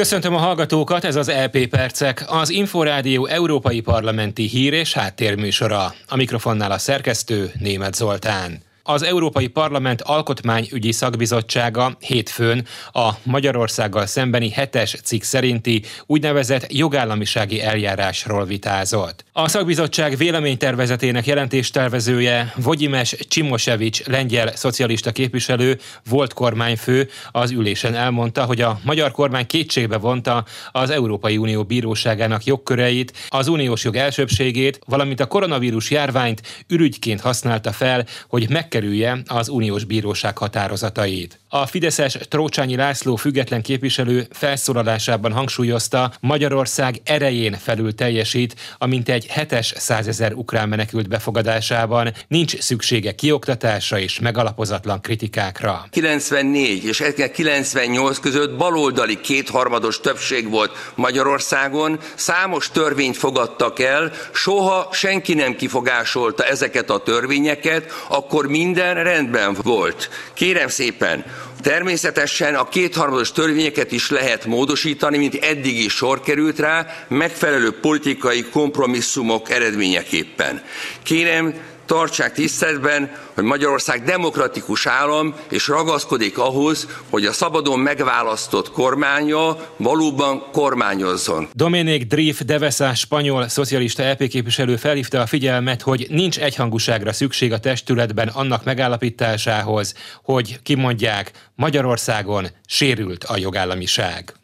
Köszöntöm 0.00 0.34
a 0.34 0.38
hallgatókat, 0.38 1.04
ez 1.04 1.16
az 1.16 1.30
LP 1.44 1.54
e 1.54 1.66
Percek, 1.66 2.24
az 2.26 2.50
Inforádió 2.50 3.26
Európai 3.26 3.80
Parlamenti 3.80 4.42
Hír 4.46 4.72
és 4.72 4.92
Háttérműsora. 4.92 5.94
A 6.08 6.16
mikrofonnál 6.16 6.70
a 6.70 6.78
szerkesztő 6.78 7.50
Német 7.58 7.94
Zoltán. 7.94 8.69
Az 8.92 9.02
Európai 9.02 9.46
Parlament 9.46 10.02
Alkotmányügyi 10.02 10.92
Szakbizottsága 10.92 11.96
hétfőn 12.00 12.66
a 12.92 13.10
Magyarországgal 13.22 14.06
szembeni 14.06 14.50
hetes 14.50 14.96
cikk 15.04 15.22
szerinti 15.22 15.82
úgynevezett 16.06 16.72
jogállamisági 16.72 17.62
eljárásról 17.62 18.44
vitázott. 18.44 19.24
A 19.32 19.48
szakbizottság 19.48 20.16
véleménytervezetének 20.16 21.26
jelentéstervezője 21.26 22.52
Vogyimes 22.56 23.16
Csimosevics 23.28 24.04
lengyel 24.04 24.56
szocialista 24.56 25.12
képviselő, 25.12 25.78
volt 26.08 26.32
kormányfő, 26.32 27.08
az 27.30 27.50
ülésen 27.50 27.94
elmondta, 27.94 28.44
hogy 28.44 28.60
a 28.60 28.80
magyar 28.84 29.10
kormány 29.10 29.46
kétségbe 29.46 29.96
vonta 29.96 30.44
az 30.72 30.90
Európai 30.90 31.36
Unió 31.36 31.64
bíróságának 31.64 32.44
jogköreit, 32.44 33.12
az 33.28 33.48
uniós 33.48 33.84
jog 33.84 33.96
elsőbségét, 33.96 34.78
valamint 34.86 35.20
a 35.20 35.26
koronavírus 35.26 35.90
járványt 35.90 36.64
ürügyként 36.68 37.20
használta 37.20 37.72
fel, 37.72 38.06
hogy 38.28 38.48
megkerüljön 38.48 38.78
megkerülje 38.80 39.22
az 39.26 39.48
uniós 39.48 39.84
bíróság 39.84 40.38
határozatait. 40.38 41.39
A 41.52 41.66
Fideszes 41.66 42.18
Trócsányi 42.28 42.76
László 42.76 43.16
független 43.16 43.62
képviselő 43.62 44.26
felszólalásában 44.30 45.32
hangsúlyozta, 45.32 46.12
Magyarország 46.20 47.00
erején 47.04 47.52
felül 47.52 47.94
teljesít, 47.94 48.54
amint 48.78 49.08
egy 49.08 49.26
hetes 49.26 49.74
százezer 49.76 50.32
ukrán 50.32 50.68
menekült 50.68 51.08
befogadásában 51.08 52.12
nincs 52.28 52.58
szüksége 52.58 53.14
kioktatásra 53.14 53.98
és 53.98 54.20
megalapozatlan 54.20 55.00
kritikákra. 55.00 55.86
94 55.90 56.84
és 56.84 57.02
98 57.32 58.18
között 58.18 58.56
baloldali 58.56 59.20
kétharmados 59.20 60.00
többség 60.00 60.50
volt 60.50 60.92
Magyarországon, 60.94 61.98
számos 62.14 62.70
törvényt 62.70 63.16
fogadtak 63.16 63.80
el, 63.80 64.12
soha 64.32 64.88
senki 64.92 65.34
nem 65.34 65.56
kifogásolta 65.56 66.44
ezeket 66.44 66.90
a 66.90 66.98
törvényeket, 66.98 67.92
akkor 68.08 68.46
minden 68.46 69.02
rendben 69.02 69.56
volt. 69.62 70.10
Kérem 70.34 70.68
szépen, 70.68 71.24
Természetesen 71.62 72.54
a 72.54 72.68
kétharmados 72.68 73.32
törvényeket 73.32 73.92
is 73.92 74.10
lehet 74.10 74.44
módosítani, 74.44 75.18
mint 75.18 75.34
eddig 75.34 75.78
is 75.84 75.92
sor 75.92 76.20
került 76.20 76.58
rá, 76.58 76.86
megfelelő 77.08 77.80
politikai 77.80 78.42
kompromisszumok 78.42 79.50
eredményeképpen. 79.50 80.62
Kérem, 81.02 81.54
tartsák 81.90 82.32
tiszteletben, 82.32 83.10
hogy 83.34 83.44
Magyarország 83.44 84.02
demokratikus 84.02 84.86
állam, 84.86 85.34
és 85.48 85.68
ragaszkodik 85.68 86.38
ahhoz, 86.38 86.86
hogy 87.08 87.24
a 87.24 87.32
szabadon 87.32 87.78
megválasztott 87.78 88.70
kormánya 88.70 89.56
valóban 89.76 90.42
kormányozzon. 90.52 91.48
Dominik 91.52 92.06
Drif 92.06 92.40
Devesa, 92.40 92.94
spanyol 92.94 93.48
szocialista 93.48 94.10
LP 94.10 94.28
képviselő 94.28 94.76
felhívta 94.76 95.20
a 95.20 95.26
figyelmet, 95.26 95.82
hogy 95.82 96.06
nincs 96.08 96.38
egyhangúságra 96.38 97.12
szükség 97.12 97.52
a 97.52 97.58
testületben 97.58 98.28
annak 98.28 98.64
megállapításához, 98.64 99.94
hogy 100.22 100.58
kimondják, 100.62 101.30
Magyarországon 101.54 102.46
sérült 102.66 103.24
a 103.24 103.36
jogállamiság. 103.36 104.34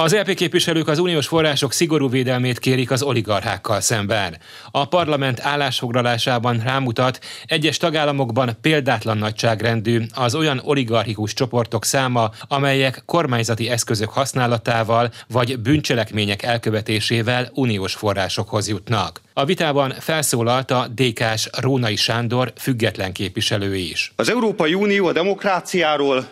Az 0.00 0.14
LP 0.14 0.34
képviselők 0.34 0.88
az 0.88 0.98
uniós 0.98 1.26
források 1.26 1.72
szigorú 1.72 2.08
védelmét 2.08 2.58
kérik 2.58 2.90
az 2.90 3.02
oligarchákkal 3.02 3.80
szemben. 3.80 4.38
A 4.70 4.84
parlament 4.84 5.40
állásfoglalásában 5.40 6.60
rámutat, 6.64 7.18
egyes 7.46 7.76
tagállamokban 7.76 8.56
példátlan 8.60 9.18
nagyságrendű 9.18 10.00
az 10.14 10.34
olyan 10.34 10.60
oligarchikus 10.64 11.32
csoportok 11.32 11.84
száma, 11.84 12.30
amelyek 12.48 13.02
kormányzati 13.06 13.68
eszközök 13.68 14.10
használatával 14.10 15.10
vagy 15.28 15.58
bűncselekmények 15.58 16.42
elkövetésével 16.42 17.50
uniós 17.54 17.94
forrásokhoz 17.94 18.68
jutnak. 18.68 19.20
A 19.32 19.44
vitában 19.44 19.94
felszólalt 20.00 20.70
a 20.70 20.86
DK-s 20.94 21.48
Rónai 21.60 21.96
Sándor 21.96 22.52
független 22.56 23.12
képviselő 23.12 23.76
is. 23.76 24.12
Az 24.16 24.30
Európai 24.30 24.74
Unió 24.74 25.06
a 25.06 25.12
demokráciáról, 25.12 26.28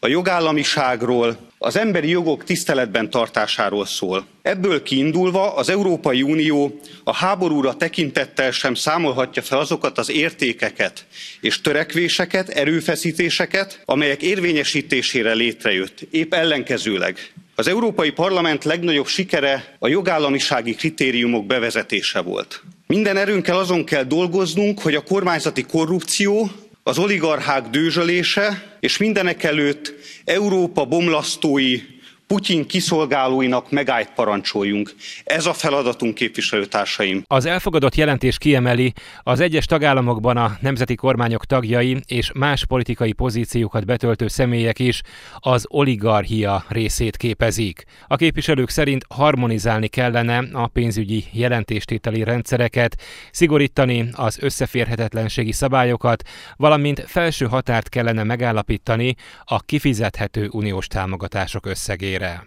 a 0.00 0.06
jogállamiságról, 0.06 1.47
az 1.58 1.76
emberi 1.76 2.08
jogok 2.08 2.44
tiszteletben 2.44 3.10
tartásáról 3.10 3.86
szól. 3.86 4.26
Ebből 4.42 4.82
kiindulva 4.82 5.54
az 5.54 5.68
Európai 5.68 6.22
Unió 6.22 6.80
a 7.04 7.14
háborúra 7.14 7.74
tekintettel 7.74 8.50
sem 8.50 8.74
számolhatja 8.74 9.42
fel 9.42 9.58
azokat 9.58 9.98
az 9.98 10.10
értékeket 10.10 11.06
és 11.40 11.60
törekvéseket, 11.60 12.48
erőfeszítéseket, 12.48 13.82
amelyek 13.84 14.22
érvényesítésére 14.22 15.32
létrejött. 15.32 16.00
Épp 16.10 16.34
ellenkezőleg. 16.34 17.32
Az 17.54 17.68
Európai 17.68 18.10
Parlament 18.10 18.64
legnagyobb 18.64 19.06
sikere 19.06 19.76
a 19.78 19.88
jogállamisági 19.88 20.74
kritériumok 20.74 21.46
bevezetése 21.46 22.20
volt. 22.20 22.62
Minden 22.86 23.16
erőnkkel 23.16 23.58
azon 23.58 23.84
kell 23.84 24.02
dolgoznunk, 24.02 24.80
hogy 24.80 24.94
a 24.94 25.00
kormányzati 25.00 25.62
korrupció, 25.62 26.50
az 26.88 26.98
oligarchák 26.98 27.66
dőzsölése 27.66 28.76
és 28.80 28.96
mindenekelőtt 28.96 29.94
Európa 30.24 30.84
bomlasztói 30.84 31.80
Putyin 32.28 32.66
kiszolgálóinak 32.66 33.70
megállt 33.70 34.12
parancsoljunk. 34.14 34.94
Ez 35.24 35.46
a 35.46 35.52
feladatunk, 35.52 36.14
képviselőtársaim. 36.14 37.22
Az 37.26 37.46
elfogadott 37.46 37.94
jelentés 37.94 38.38
kiemeli, 38.38 38.92
az 39.22 39.40
egyes 39.40 39.64
tagállamokban 39.64 40.36
a 40.36 40.56
nemzeti 40.60 40.94
kormányok 40.94 41.44
tagjai 41.44 41.96
és 42.06 42.32
más 42.34 42.66
politikai 42.66 43.12
pozíciókat 43.12 43.84
betöltő 43.84 44.28
személyek 44.28 44.78
is 44.78 45.00
az 45.36 45.64
oligarchia 45.68 46.64
részét 46.68 47.16
képezik. 47.16 47.84
A 48.06 48.16
képviselők 48.16 48.68
szerint 48.68 49.04
harmonizálni 49.08 49.88
kellene 49.88 50.44
a 50.52 50.66
pénzügyi 50.66 51.24
jelentéstételi 51.32 52.24
rendszereket, 52.24 53.02
szigorítani 53.30 54.08
az 54.12 54.38
összeférhetetlenségi 54.40 55.52
szabályokat, 55.52 56.22
valamint 56.56 57.04
felső 57.06 57.46
határt 57.46 57.88
kellene 57.88 58.22
megállapítani 58.22 59.14
a 59.44 59.60
kifizethető 59.60 60.48
uniós 60.52 60.86
támogatások 60.86 61.66
összegére 61.66 62.17
végére. 62.18 62.46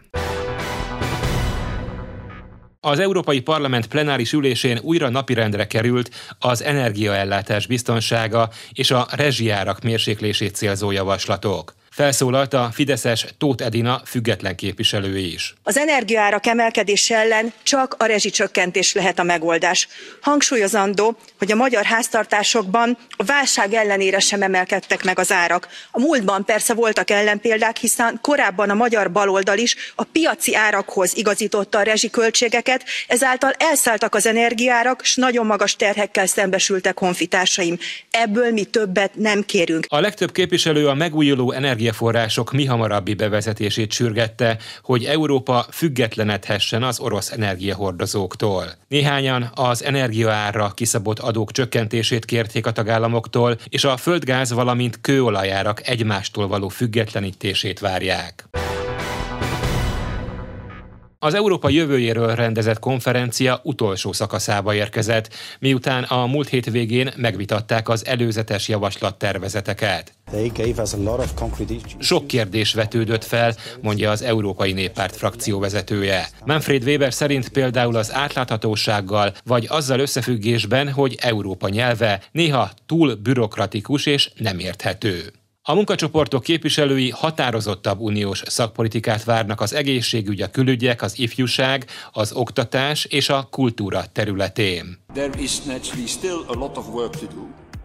Az 2.80 3.00
Európai 3.00 3.42
Parlament 3.42 3.88
plenáris 3.88 4.34
ülésén 4.34 4.80
újra 4.82 5.10
napirendre 5.10 5.68
került 5.68 6.10
az 6.40 6.64
energiaellátás 6.64 7.68
biztonsága 7.68 8.50
és 8.72 8.92
a 8.92 9.08
rezsijárak 9.12 9.82
mérséklését 9.82 10.56
célzó 10.56 10.92
javaslatok. 10.92 11.74
Felszólalt 11.92 12.54
a 12.54 12.70
Fideszes 12.74 13.26
Tóth 13.38 13.66
Edina 13.66 14.02
független 14.06 14.56
képviselő 14.56 15.18
is. 15.18 15.54
Az 15.64 15.78
energiaárak 15.78 16.46
emelkedése 16.46 17.16
ellen 17.16 17.54
csak 17.64 17.96
a 17.98 18.06
rezsicsökkentés 18.06 18.94
lehet 18.94 19.20
a 19.20 19.24
megoldás. 19.24 19.88
Hangsúlyozandó, 20.22 21.18
hogy 21.38 21.52
a 21.52 21.56
magyar 21.56 21.84
háztartásokban 21.84 22.98
a 23.10 23.24
válság 23.24 23.74
ellenére 23.74 24.20
sem 24.20 24.42
emelkedtek 24.42 25.04
meg 25.04 25.20
az 25.20 25.32
árak. 25.32 25.68
A 25.92 26.00
múltban 26.00 26.46
persze 26.46 26.74
voltak 26.74 27.10
ellenpéldák, 27.10 27.78
hiszen 27.78 28.20
korábban 28.22 28.70
a 28.70 28.74
magyar 28.74 29.12
baloldal 29.12 29.58
is 29.58 29.76
a 29.96 30.04
piaci 30.04 30.56
árakhoz 30.56 31.18
igazította 31.18 31.78
a 31.78 31.82
rezsiköltségeket, 31.82 32.84
ezáltal 33.08 33.52
elszálltak 33.58 34.16
az 34.16 34.26
energiárak, 34.26 35.04
s 35.04 35.16
nagyon 35.16 35.46
magas 35.46 35.76
terhekkel 35.76 36.26
szembesültek 36.26 37.00
honfitársaim. 37.00 37.78
Ebből 38.12 38.52
mi 38.52 38.64
többet 38.64 39.16
nem 39.16 39.44
kérünk. 39.46 39.86
A 39.90 40.00
legtöbb 40.00 40.32
képviselő 40.32 40.88
a 40.88 40.94
megújuló 40.94 41.52
energia 41.52 41.80
energiaforrások 41.92 42.52
mi 42.52 42.66
hamarabbi 42.66 43.14
bevezetését 43.14 43.92
sürgette, 43.92 44.58
hogy 44.84 45.06
Európa 45.06 45.66
függetlenedhessen 45.72 46.84
az 46.84 47.00
orosz 47.00 47.32
energiahordozóktól. 47.32 48.66
Néhányan 48.88 49.52
az 49.56 49.84
energiaárra 49.84 50.72
kiszabott 50.76 51.20
adók 51.20 51.52
csökkentését 51.52 52.26
kérték 52.26 52.66
a 52.66 52.72
tagállamoktól, 52.72 53.58
és 53.70 53.84
a 53.84 53.98
földgáz, 53.98 54.54
valamint 54.54 55.02
kőolajárak 55.02 55.88
egymástól 55.88 56.48
való 56.48 56.68
függetlenítését 56.68 57.80
várják. 57.80 58.48
Az 61.24 61.34
Európa 61.34 61.70
jövőjéről 61.70 62.36
rendezett 62.36 62.80
konferencia 62.80 63.60
utolsó 63.64 64.12
szakaszába 64.12 64.74
érkezett, 64.74 65.34
miután 65.60 66.04
a 66.04 66.26
múlt 66.26 66.50
hét 66.50 66.70
végén 66.70 67.14
megvitatták 67.18 67.90
az 67.90 68.06
előzetes 68.06 68.68
javaslattervezeteket. 68.68 70.14
Sok 72.00 72.28
kérdés 72.28 72.74
vetődött 72.74 73.24
fel, 73.24 73.56
mondja 73.82 74.12
az 74.12 74.22
Európai 74.22 74.74
Néppárt 74.74 75.16
frakció 75.16 75.60
vezetője. 75.60 76.28
Manfred 76.46 76.84
Weber 76.84 77.14
szerint 77.14 77.50
például 77.50 77.96
az 77.96 78.14
átláthatósággal, 78.14 79.34
vagy 79.46 79.66
azzal 79.70 80.00
összefüggésben, 80.00 80.92
hogy 80.92 81.18
Európa 81.20 81.70
nyelve 81.70 82.22
néha 82.32 82.72
túl 82.86 83.16
bürokratikus 83.16 84.06
és 84.06 84.32
nem 84.36 84.60
érthető. 84.60 85.41
A 85.64 85.74
munkacsoportok 85.74 86.44
képviselői 86.44 87.10
határozottabb 87.10 88.00
uniós 88.00 88.42
szakpolitikát 88.46 89.24
várnak 89.24 89.62
az 89.62 89.74
egészségügy, 89.74 90.42
a 90.42 90.50
külügyek, 90.50 91.02
az 91.02 91.20
ifjúság, 91.20 91.86
az 92.12 92.32
oktatás 92.34 93.06
és 93.06 93.30
a 93.30 93.48
kultúra 93.52 94.04
területén. 94.12 94.98
There 95.14 95.42
is. 95.42 95.60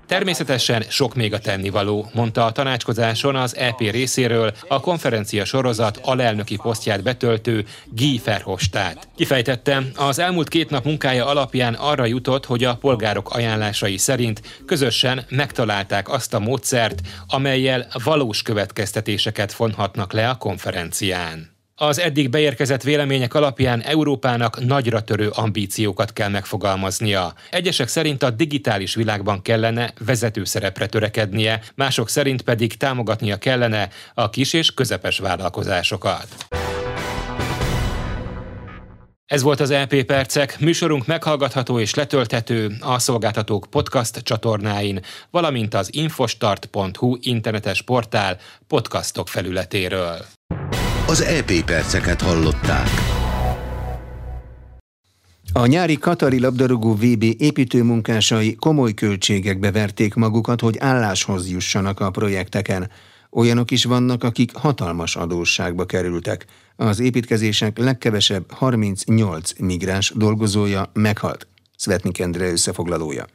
Természetesen 0.06 0.84
sok 0.88 1.14
még 1.14 1.32
a 1.32 1.38
tennivaló, 1.38 2.10
mondta 2.14 2.44
a 2.44 2.52
tanácskozáson 2.52 3.36
az 3.36 3.56
EP 3.56 3.80
részéről 3.80 4.52
a 4.68 4.80
konferencia 4.80 5.44
sorozat 5.44 6.00
alelnöki 6.02 6.56
posztját 6.56 7.02
betöltő 7.02 7.64
Guy 7.90 8.20
Verhofstadt. 8.24 9.08
Kifejtette, 9.16 9.82
az 9.96 10.18
elmúlt 10.18 10.48
két 10.48 10.70
nap 10.70 10.84
munkája 10.84 11.26
alapján 11.26 11.74
arra 11.74 12.04
jutott, 12.04 12.44
hogy 12.44 12.64
a 12.64 12.76
polgárok 12.76 13.30
ajánlásai 13.30 13.96
szerint 13.96 14.40
közösen 14.66 15.24
megtalálták 15.28 16.08
azt 16.08 16.34
a 16.34 16.38
módszert, 16.38 17.00
amelyel 17.26 17.86
valós 18.04 18.42
következtetéseket 18.42 19.52
vonhatnak 19.52 20.12
le 20.12 20.28
a 20.28 20.34
konferencián. 20.34 21.55
Az 21.78 21.98
eddig 22.00 22.30
beérkezett 22.30 22.82
vélemények 22.82 23.34
alapján 23.34 23.82
Európának 23.82 24.64
nagyra 24.64 25.00
törő 25.00 25.28
ambíciókat 25.28 26.12
kell 26.12 26.28
megfogalmaznia. 26.28 27.34
Egyesek 27.50 27.88
szerint 27.88 28.22
a 28.22 28.30
digitális 28.30 28.94
világban 28.94 29.42
kellene 29.42 29.92
vezető 29.98 30.44
szerepre 30.44 30.86
törekednie, 30.86 31.62
mások 31.74 32.08
szerint 32.08 32.42
pedig 32.42 32.76
támogatnia 32.76 33.36
kellene 33.36 33.88
a 34.14 34.30
kis 34.30 34.52
és 34.52 34.74
közepes 34.74 35.18
vállalkozásokat. 35.18 36.26
Ez 39.26 39.42
volt 39.42 39.60
az 39.60 39.72
LP 39.72 40.04
Percek, 40.04 40.60
műsorunk 40.60 41.06
meghallgatható 41.06 41.80
és 41.80 41.94
letölthető 41.94 42.76
a 42.80 42.98
szolgáltatók 42.98 43.66
podcast 43.70 44.18
csatornáin, 44.18 45.00
valamint 45.30 45.74
az 45.74 45.94
infostart.hu 45.94 47.16
internetes 47.20 47.82
portál 47.82 48.38
podcastok 48.66 49.28
felületéről. 49.28 50.35
Az 51.08 51.20
EP 51.20 51.64
perceket 51.64 52.20
hallották. 52.20 52.88
A 55.52 55.66
nyári 55.66 55.98
Katari 55.98 56.40
labdarúgó 56.40 56.94
VB 56.94 57.22
építőmunkásai 57.38 58.54
komoly 58.54 58.94
költségekbe 58.94 59.70
verték 59.70 60.14
magukat, 60.14 60.60
hogy 60.60 60.78
álláshoz 60.78 61.50
jussanak 61.50 62.00
a 62.00 62.10
projekteken. 62.10 62.90
Olyanok 63.30 63.70
is 63.70 63.84
vannak, 63.84 64.24
akik 64.24 64.54
hatalmas 64.54 65.16
adósságba 65.16 65.84
kerültek. 65.84 66.46
Az 66.76 67.00
építkezések 67.00 67.78
legkevesebb 67.78 68.52
38 68.52 69.58
migráns 69.58 70.12
dolgozója 70.16 70.90
meghalt. 70.92 71.46
Svetnik 71.76 72.18
Endre 72.18 72.50
összefoglalója. 72.50 73.26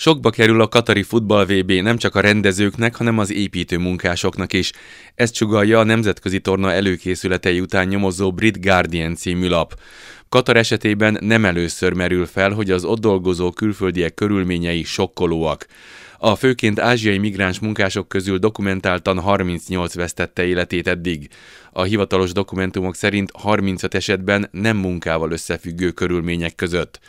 Sokba 0.00 0.30
kerül 0.30 0.60
a 0.60 0.68
Katari 0.68 1.02
Futball 1.02 1.44
VB 1.44 1.72
nem 1.72 1.96
csak 1.96 2.14
a 2.14 2.20
rendezőknek, 2.20 2.94
hanem 2.94 3.18
az 3.18 3.32
építő 3.32 3.78
munkásoknak 3.78 4.52
is. 4.52 4.72
Ezt 5.14 5.34
csugalja 5.34 5.78
a 5.78 5.84
nemzetközi 5.84 6.40
torna 6.40 6.72
előkészületei 6.72 7.60
után 7.60 7.88
nyomozó 7.88 8.32
Brit 8.32 8.60
Guardian 8.60 9.14
című 9.14 9.48
lap. 9.48 9.80
Katar 10.28 10.56
esetében 10.56 11.18
nem 11.20 11.44
először 11.44 11.92
merül 11.92 12.26
fel, 12.26 12.50
hogy 12.50 12.70
az 12.70 12.84
ott 12.84 13.00
dolgozó 13.00 13.50
külföldiek 13.50 14.14
körülményei 14.14 14.84
sokkolóak. 14.84 15.66
A 16.18 16.34
főként 16.34 16.78
ázsiai 16.78 17.18
migráns 17.18 17.58
munkások 17.58 18.08
közül 18.08 18.38
dokumentáltan 18.38 19.20
38 19.20 19.94
vesztette 19.94 20.44
életét 20.44 20.88
eddig. 20.88 21.28
A 21.72 21.82
hivatalos 21.82 22.32
dokumentumok 22.32 22.94
szerint 22.94 23.30
35 23.34 23.94
esetben 23.94 24.48
nem 24.52 24.76
munkával 24.76 25.30
összefüggő 25.30 25.90
körülmények 25.90 26.54
között. 26.54 27.00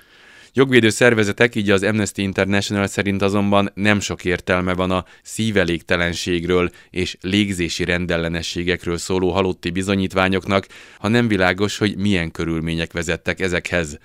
Jogvédő 0.54 0.90
szervezetek, 0.90 1.56
így 1.56 1.70
az 1.70 1.84
Amnesty 1.84 2.18
International 2.18 2.88
szerint 2.88 3.22
azonban 3.22 3.72
nem 3.74 4.00
sok 4.00 4.26
értelme 4.26 4.74
van 4.74 4.92
a 4.92 5.06
szívelégtelenségről 5.22 6.70
és 6.90 7.18
légzési 7.22 7.84
rendellenességekről 7.84 8.98
szóló 8.98 9.32
halotti 9.32 9.70
bizonyítványoknak, 9.70 10.68
ha 11.00 11.08
nem 11.08 11.28
világos, 11.28 11.78
hogy 11.78 11.98
milyen 11.98 12.32
körülmények 12.32 12.94
vezettek 12.94 13.40
ezekhez. 13.40 13.98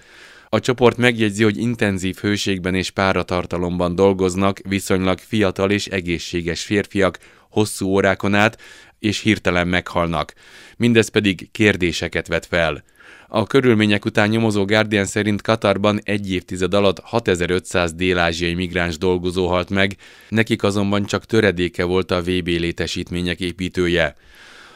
A 0.48 0.60
csoport 0.60 0.96
megjegyzi, 0.96 1.42
hogy 1.42 1.58
intenzív 1.58 2.16
hőségben 2.16 2.74
és 2.74 2.90
páratartalomban 2.90 3.94
dolgoznak 3.94 4.58
viszonylag 4.68 5.18
fiatal 5.18 5.70
és 5.70 5.86
egészséges 5.86 6.62
férfiak 6.62 7.18
hosszú 7.50 7.86
órákon 7.86 8.34
át, 8.34 8.60
és 8.98 9.20
hirtelen 9.20 9.68
meghalnak. 9.68 10.32
Mindez 10.76 11.08
pedig 11.08 11.48
kérdéseket 11.52 12.26
vet 12.26 12.46
fel. 12.46 12.84
A 13.28 13.46
körülmények 13.46 14.04
után 14.04 14.28
nyomozó 14.28 14.64
Guardian 14.64 15.04
szerint 15.04 15.42
Katarban 15.42 16.00
egy 16.04 16.32
évtized 16.32 16.74
alatt 16.74 17.00
6500 17.00 17.92
dél-ázsiai 17.92 18.54
migráns 18.54 18.98
dolgozó 18.98 19.48
halt 19.48 19.70
meg, 19.70 19.96
nekik 20.28 20.62
azonban 20.62 21.04
csak 21.04 21.24
töredéke 21.24 21.84
volt 21.84 22.10
a 22.10 22.20
VB 22.20 22.46
létesítmények 22.46 23.40
építője. 23.40 24.16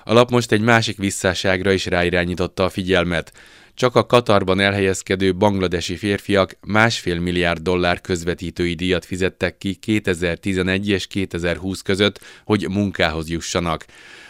A 0.05 0.13
lap 0.13 0.31
most 0.31 0.53
egy 0.53 0.61
másik 0.61 0.97
visszáságra 0.97 1.73
is 1.73 1.87
ráirányította 1.87 2.65
a 2.65 2.69
figyelmet. 2.69 3.33
Csak 3.81 3.97
a 3.97 4.07
Katarban 4.07 4.61
elhelyezkedő 4.61 5.35
bangladesi 5.35 5.97
férfiak 5.97 6.57
másfél 6.67 7.21
milliárd 7.21 7.63
dollár 7.63 8.01
közvetítői 8.01 8.75
díjat 8.75 9.05
fizettek 9.05 9.59
ki 9.59 9.75
2011 9.75 10.89
és 10.89 11.07
2020 11.07 11.83
között, 11.83 12.21
hogy 12.45 12.69
munkához 12.69 13.29
jussanak. 13.29 13.85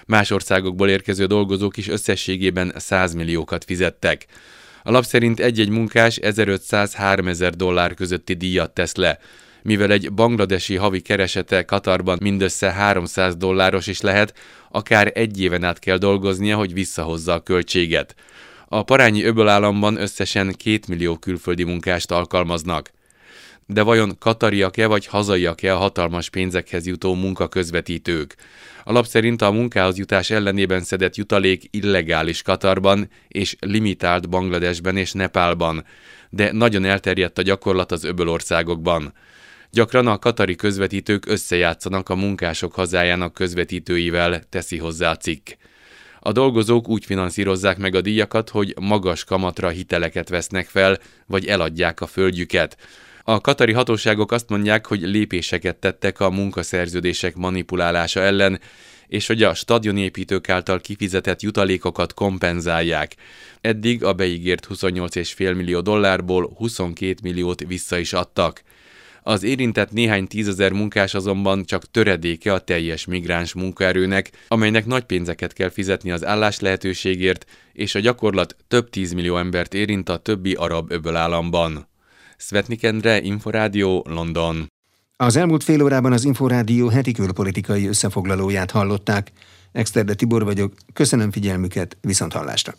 Más 0.07 0.31
országokból 0.31 0.89
érkező 0.89 1.27
dolgozók 1.27 1.77
is 1.77 1.89
összességében 1.89 2.73
100 2.77 3.15
milliókat 3.15 3.65
fizettek. 3.65 4.27
A 4.83 4.91
lap 4.91 5.05
szerint 5.05 5.41
egy-egy 5.41 5.71
munkás 5.71 6.19
1500-3000 6.23 7.53
dollár 7.57 7.95
közötti 7.95 8.35
díjat 8.35 8.71
tesz 8.71 8.95
le. 8.95 9.19
Mivel 9.63 9.91
egy 9.91 10.13
bangladesi 10.13 10.77
havi 10.77 11.01
keresete 11.01 11.65
Katarban 11.65 12.19
mindössze 12.21 12.71
300 12.73 13.37
dolláros 13.37 13.87
is 13.87 14.01
lehet, 14.01 14.35
akár 14.71 15.11
egy 15.15 15.41
éven 15.41 15.65
át 15.65 15.79
kell 15.79 15.97
dolgoznia, 15.97 16.57
hogy 16.57 16.73
visszahozza 16.73 17.33
a 17.33 17.41
költséget. 17.41 18.15
A 18.73 18.83
parányi 18.83 19.23
öböl 19.23 19.49
államban 19.49 19.97
összesen 19.97 20.55
2 20.57 20.81
millió 20.89 21.17
külföldi 21.17 21.65
munkást 21.65 22.11
alkalmaznak. 22.11 22.91
De 23.67 23.83
vajon 23.83 24.19
katariak-e 24.19 24.87
vagy 24.87 25.07
hazaiak-e 25.07 25.75
a 25.75 25.79
hatalmas 25.79 26.31
pénzekhez 26.31 26.87
jutó 26.87 27.15
munkaközvetítők? 27.15 28.37
A 28.85 28.93
lap 28.93 29.07
szerint 29.07 29.43
a 29.43 29.51
munkához 29.51 29.99
jutás 29.99 30.31
ellenében 30.31 30.81
szedett 30.81 31.17
jutalék 31.17 31.69
illegális 31.71 32.43
Katarban 32.43 33.09
és 33.29 33.57
limitált 33.61 34.29
Bangladesben 34.29 34.97
és 34.97 35.13
Nepálban, 35.13 35.85
de 36.29 36.53
nagyon 36.53 36.85
elterjedt 36.85 37.39
a 37.39 37.43
gyakorlat 37.43 37.93
az 37.93 38.05
öböl 38.05 38.29
országokban. 38.29 39.13
Gyakran 39.71 40.07
a 40.07 40.19
katari 40.19 40.55
közvetítők 40.55 41.27
összejátszanak 41.27 42.09
a 42.09 42.17
munkások 42.17 42.75
hazájának 42.75 43.35
közvetítőivel, 43.35 44.43
teszi 44.49 44.79
hozzá 44.79 45.11
a 45.11 45.17
cikk. 45.17 45.49
A 46.21 46.33
dolgozók 46.33 46.89
úgy 46.89 47.05
finanszírozzák 47.05 47.79
meg 47.79 47.95
a 47.95 48.01
díjakat, 48.01 48.49
hogy 48.49 48.75
magas 48.81 49.25
kamatra 49.25 49.69
hiteleket 49.69 50.29
vesznek 50.29 50.69
fel, 50.69 50.99
vagy 51.27 51.47
eladják 51.47 52.01
a 52.01 52.07
földjüket. 52.07 52.77
A 53.25 53.41
katari 53.41 53.73
hatóságok 53.73 54.33
azt 54.33 54.49
mondják, 54.49 54.87
hogy 54.87 55.01
lépéseket 55.01 55.77
tettek 55.77 56.21
a 56.21 56.31
munkaszerződések 56.31 57.37
manipulálása 57.37 58.21
ellen, 58.21 58.61
és 59.07 59.27
hogy 59.27 59.43
a 59.43 59.55
stadionépítők 59.55 60.49
által 60.49 60.81
kifizetett 60.81 61.43
jutalékokat 61.43 62.15
kompenzálják. 62.15 63.17
Eddig 63.61 64.05
a 64.05 64.13
beígért 64.13 64.67
28,5 64.71 65.57
millió 65.57 65.81
dollárból 65.81 66.53
22 66.57 67.15
milliót 67.23 67.65
vissza 67.67 67.99
is 67.99 68.13
adtak. 68.13 68.63
Az 69.23 69.43
érintett 69.43 69.91
néhány 69.91 70.27
tízezer 70.27 70.73
munkás 70.73 71.15
azonban 71.15 71.65
csak 71.65 71.91
töredéke 71.91 72.53
a 72.53 72.59
teljes 72.59 73.05
migráns 73.05 73.55
munkaerőnek, 73.55 74.31
amelynek 74.49 74.87
nagy 74.87 75.05
pénzeket 75.05 75.53
kell 75.53 75.71
fizetni 75.71 76.11
az 76.11 76.25
állás 76.25 76.61
lehetőségért, 76.61 77.45
és 77.73 77.95
a 77.95 78.01
gyakorlat 78.01 78.57
több 78.69 78.91
tízmillió 78.91 79.37
embert 79.37 79.75
érint 79.75 80.09
a 80.09 80.17
többi 80.17 80.55
arab 80.55 80.91
öböl 80.91 81.17
államban. 81.17 81.89
Svetnik 82.37 82.83
Endre, 82.83 83.21
Inforádió, 83.21 84.05
London. 84.09 84.67
Az 85.17 85.37
elmúlt 85.37 85.65
fél 85.65 85.83
órában 85.83 86.13
az 86.13 86.25
Inforádió 86.25 86.89
heti 86.89 87.13
külpolitikai 87.13 87.87
összefoglalóját 87.87 88.71
hallották. 88.71 89.33
Exterde 89.73 90.15
Tibor 90.15 90.45
vagyok, 90.45 90.73
köszönöm 90.93 91.31
figyelmüket, 91.31 91.97
viszont 92.01 92.33
hallásra. 92.33 92.75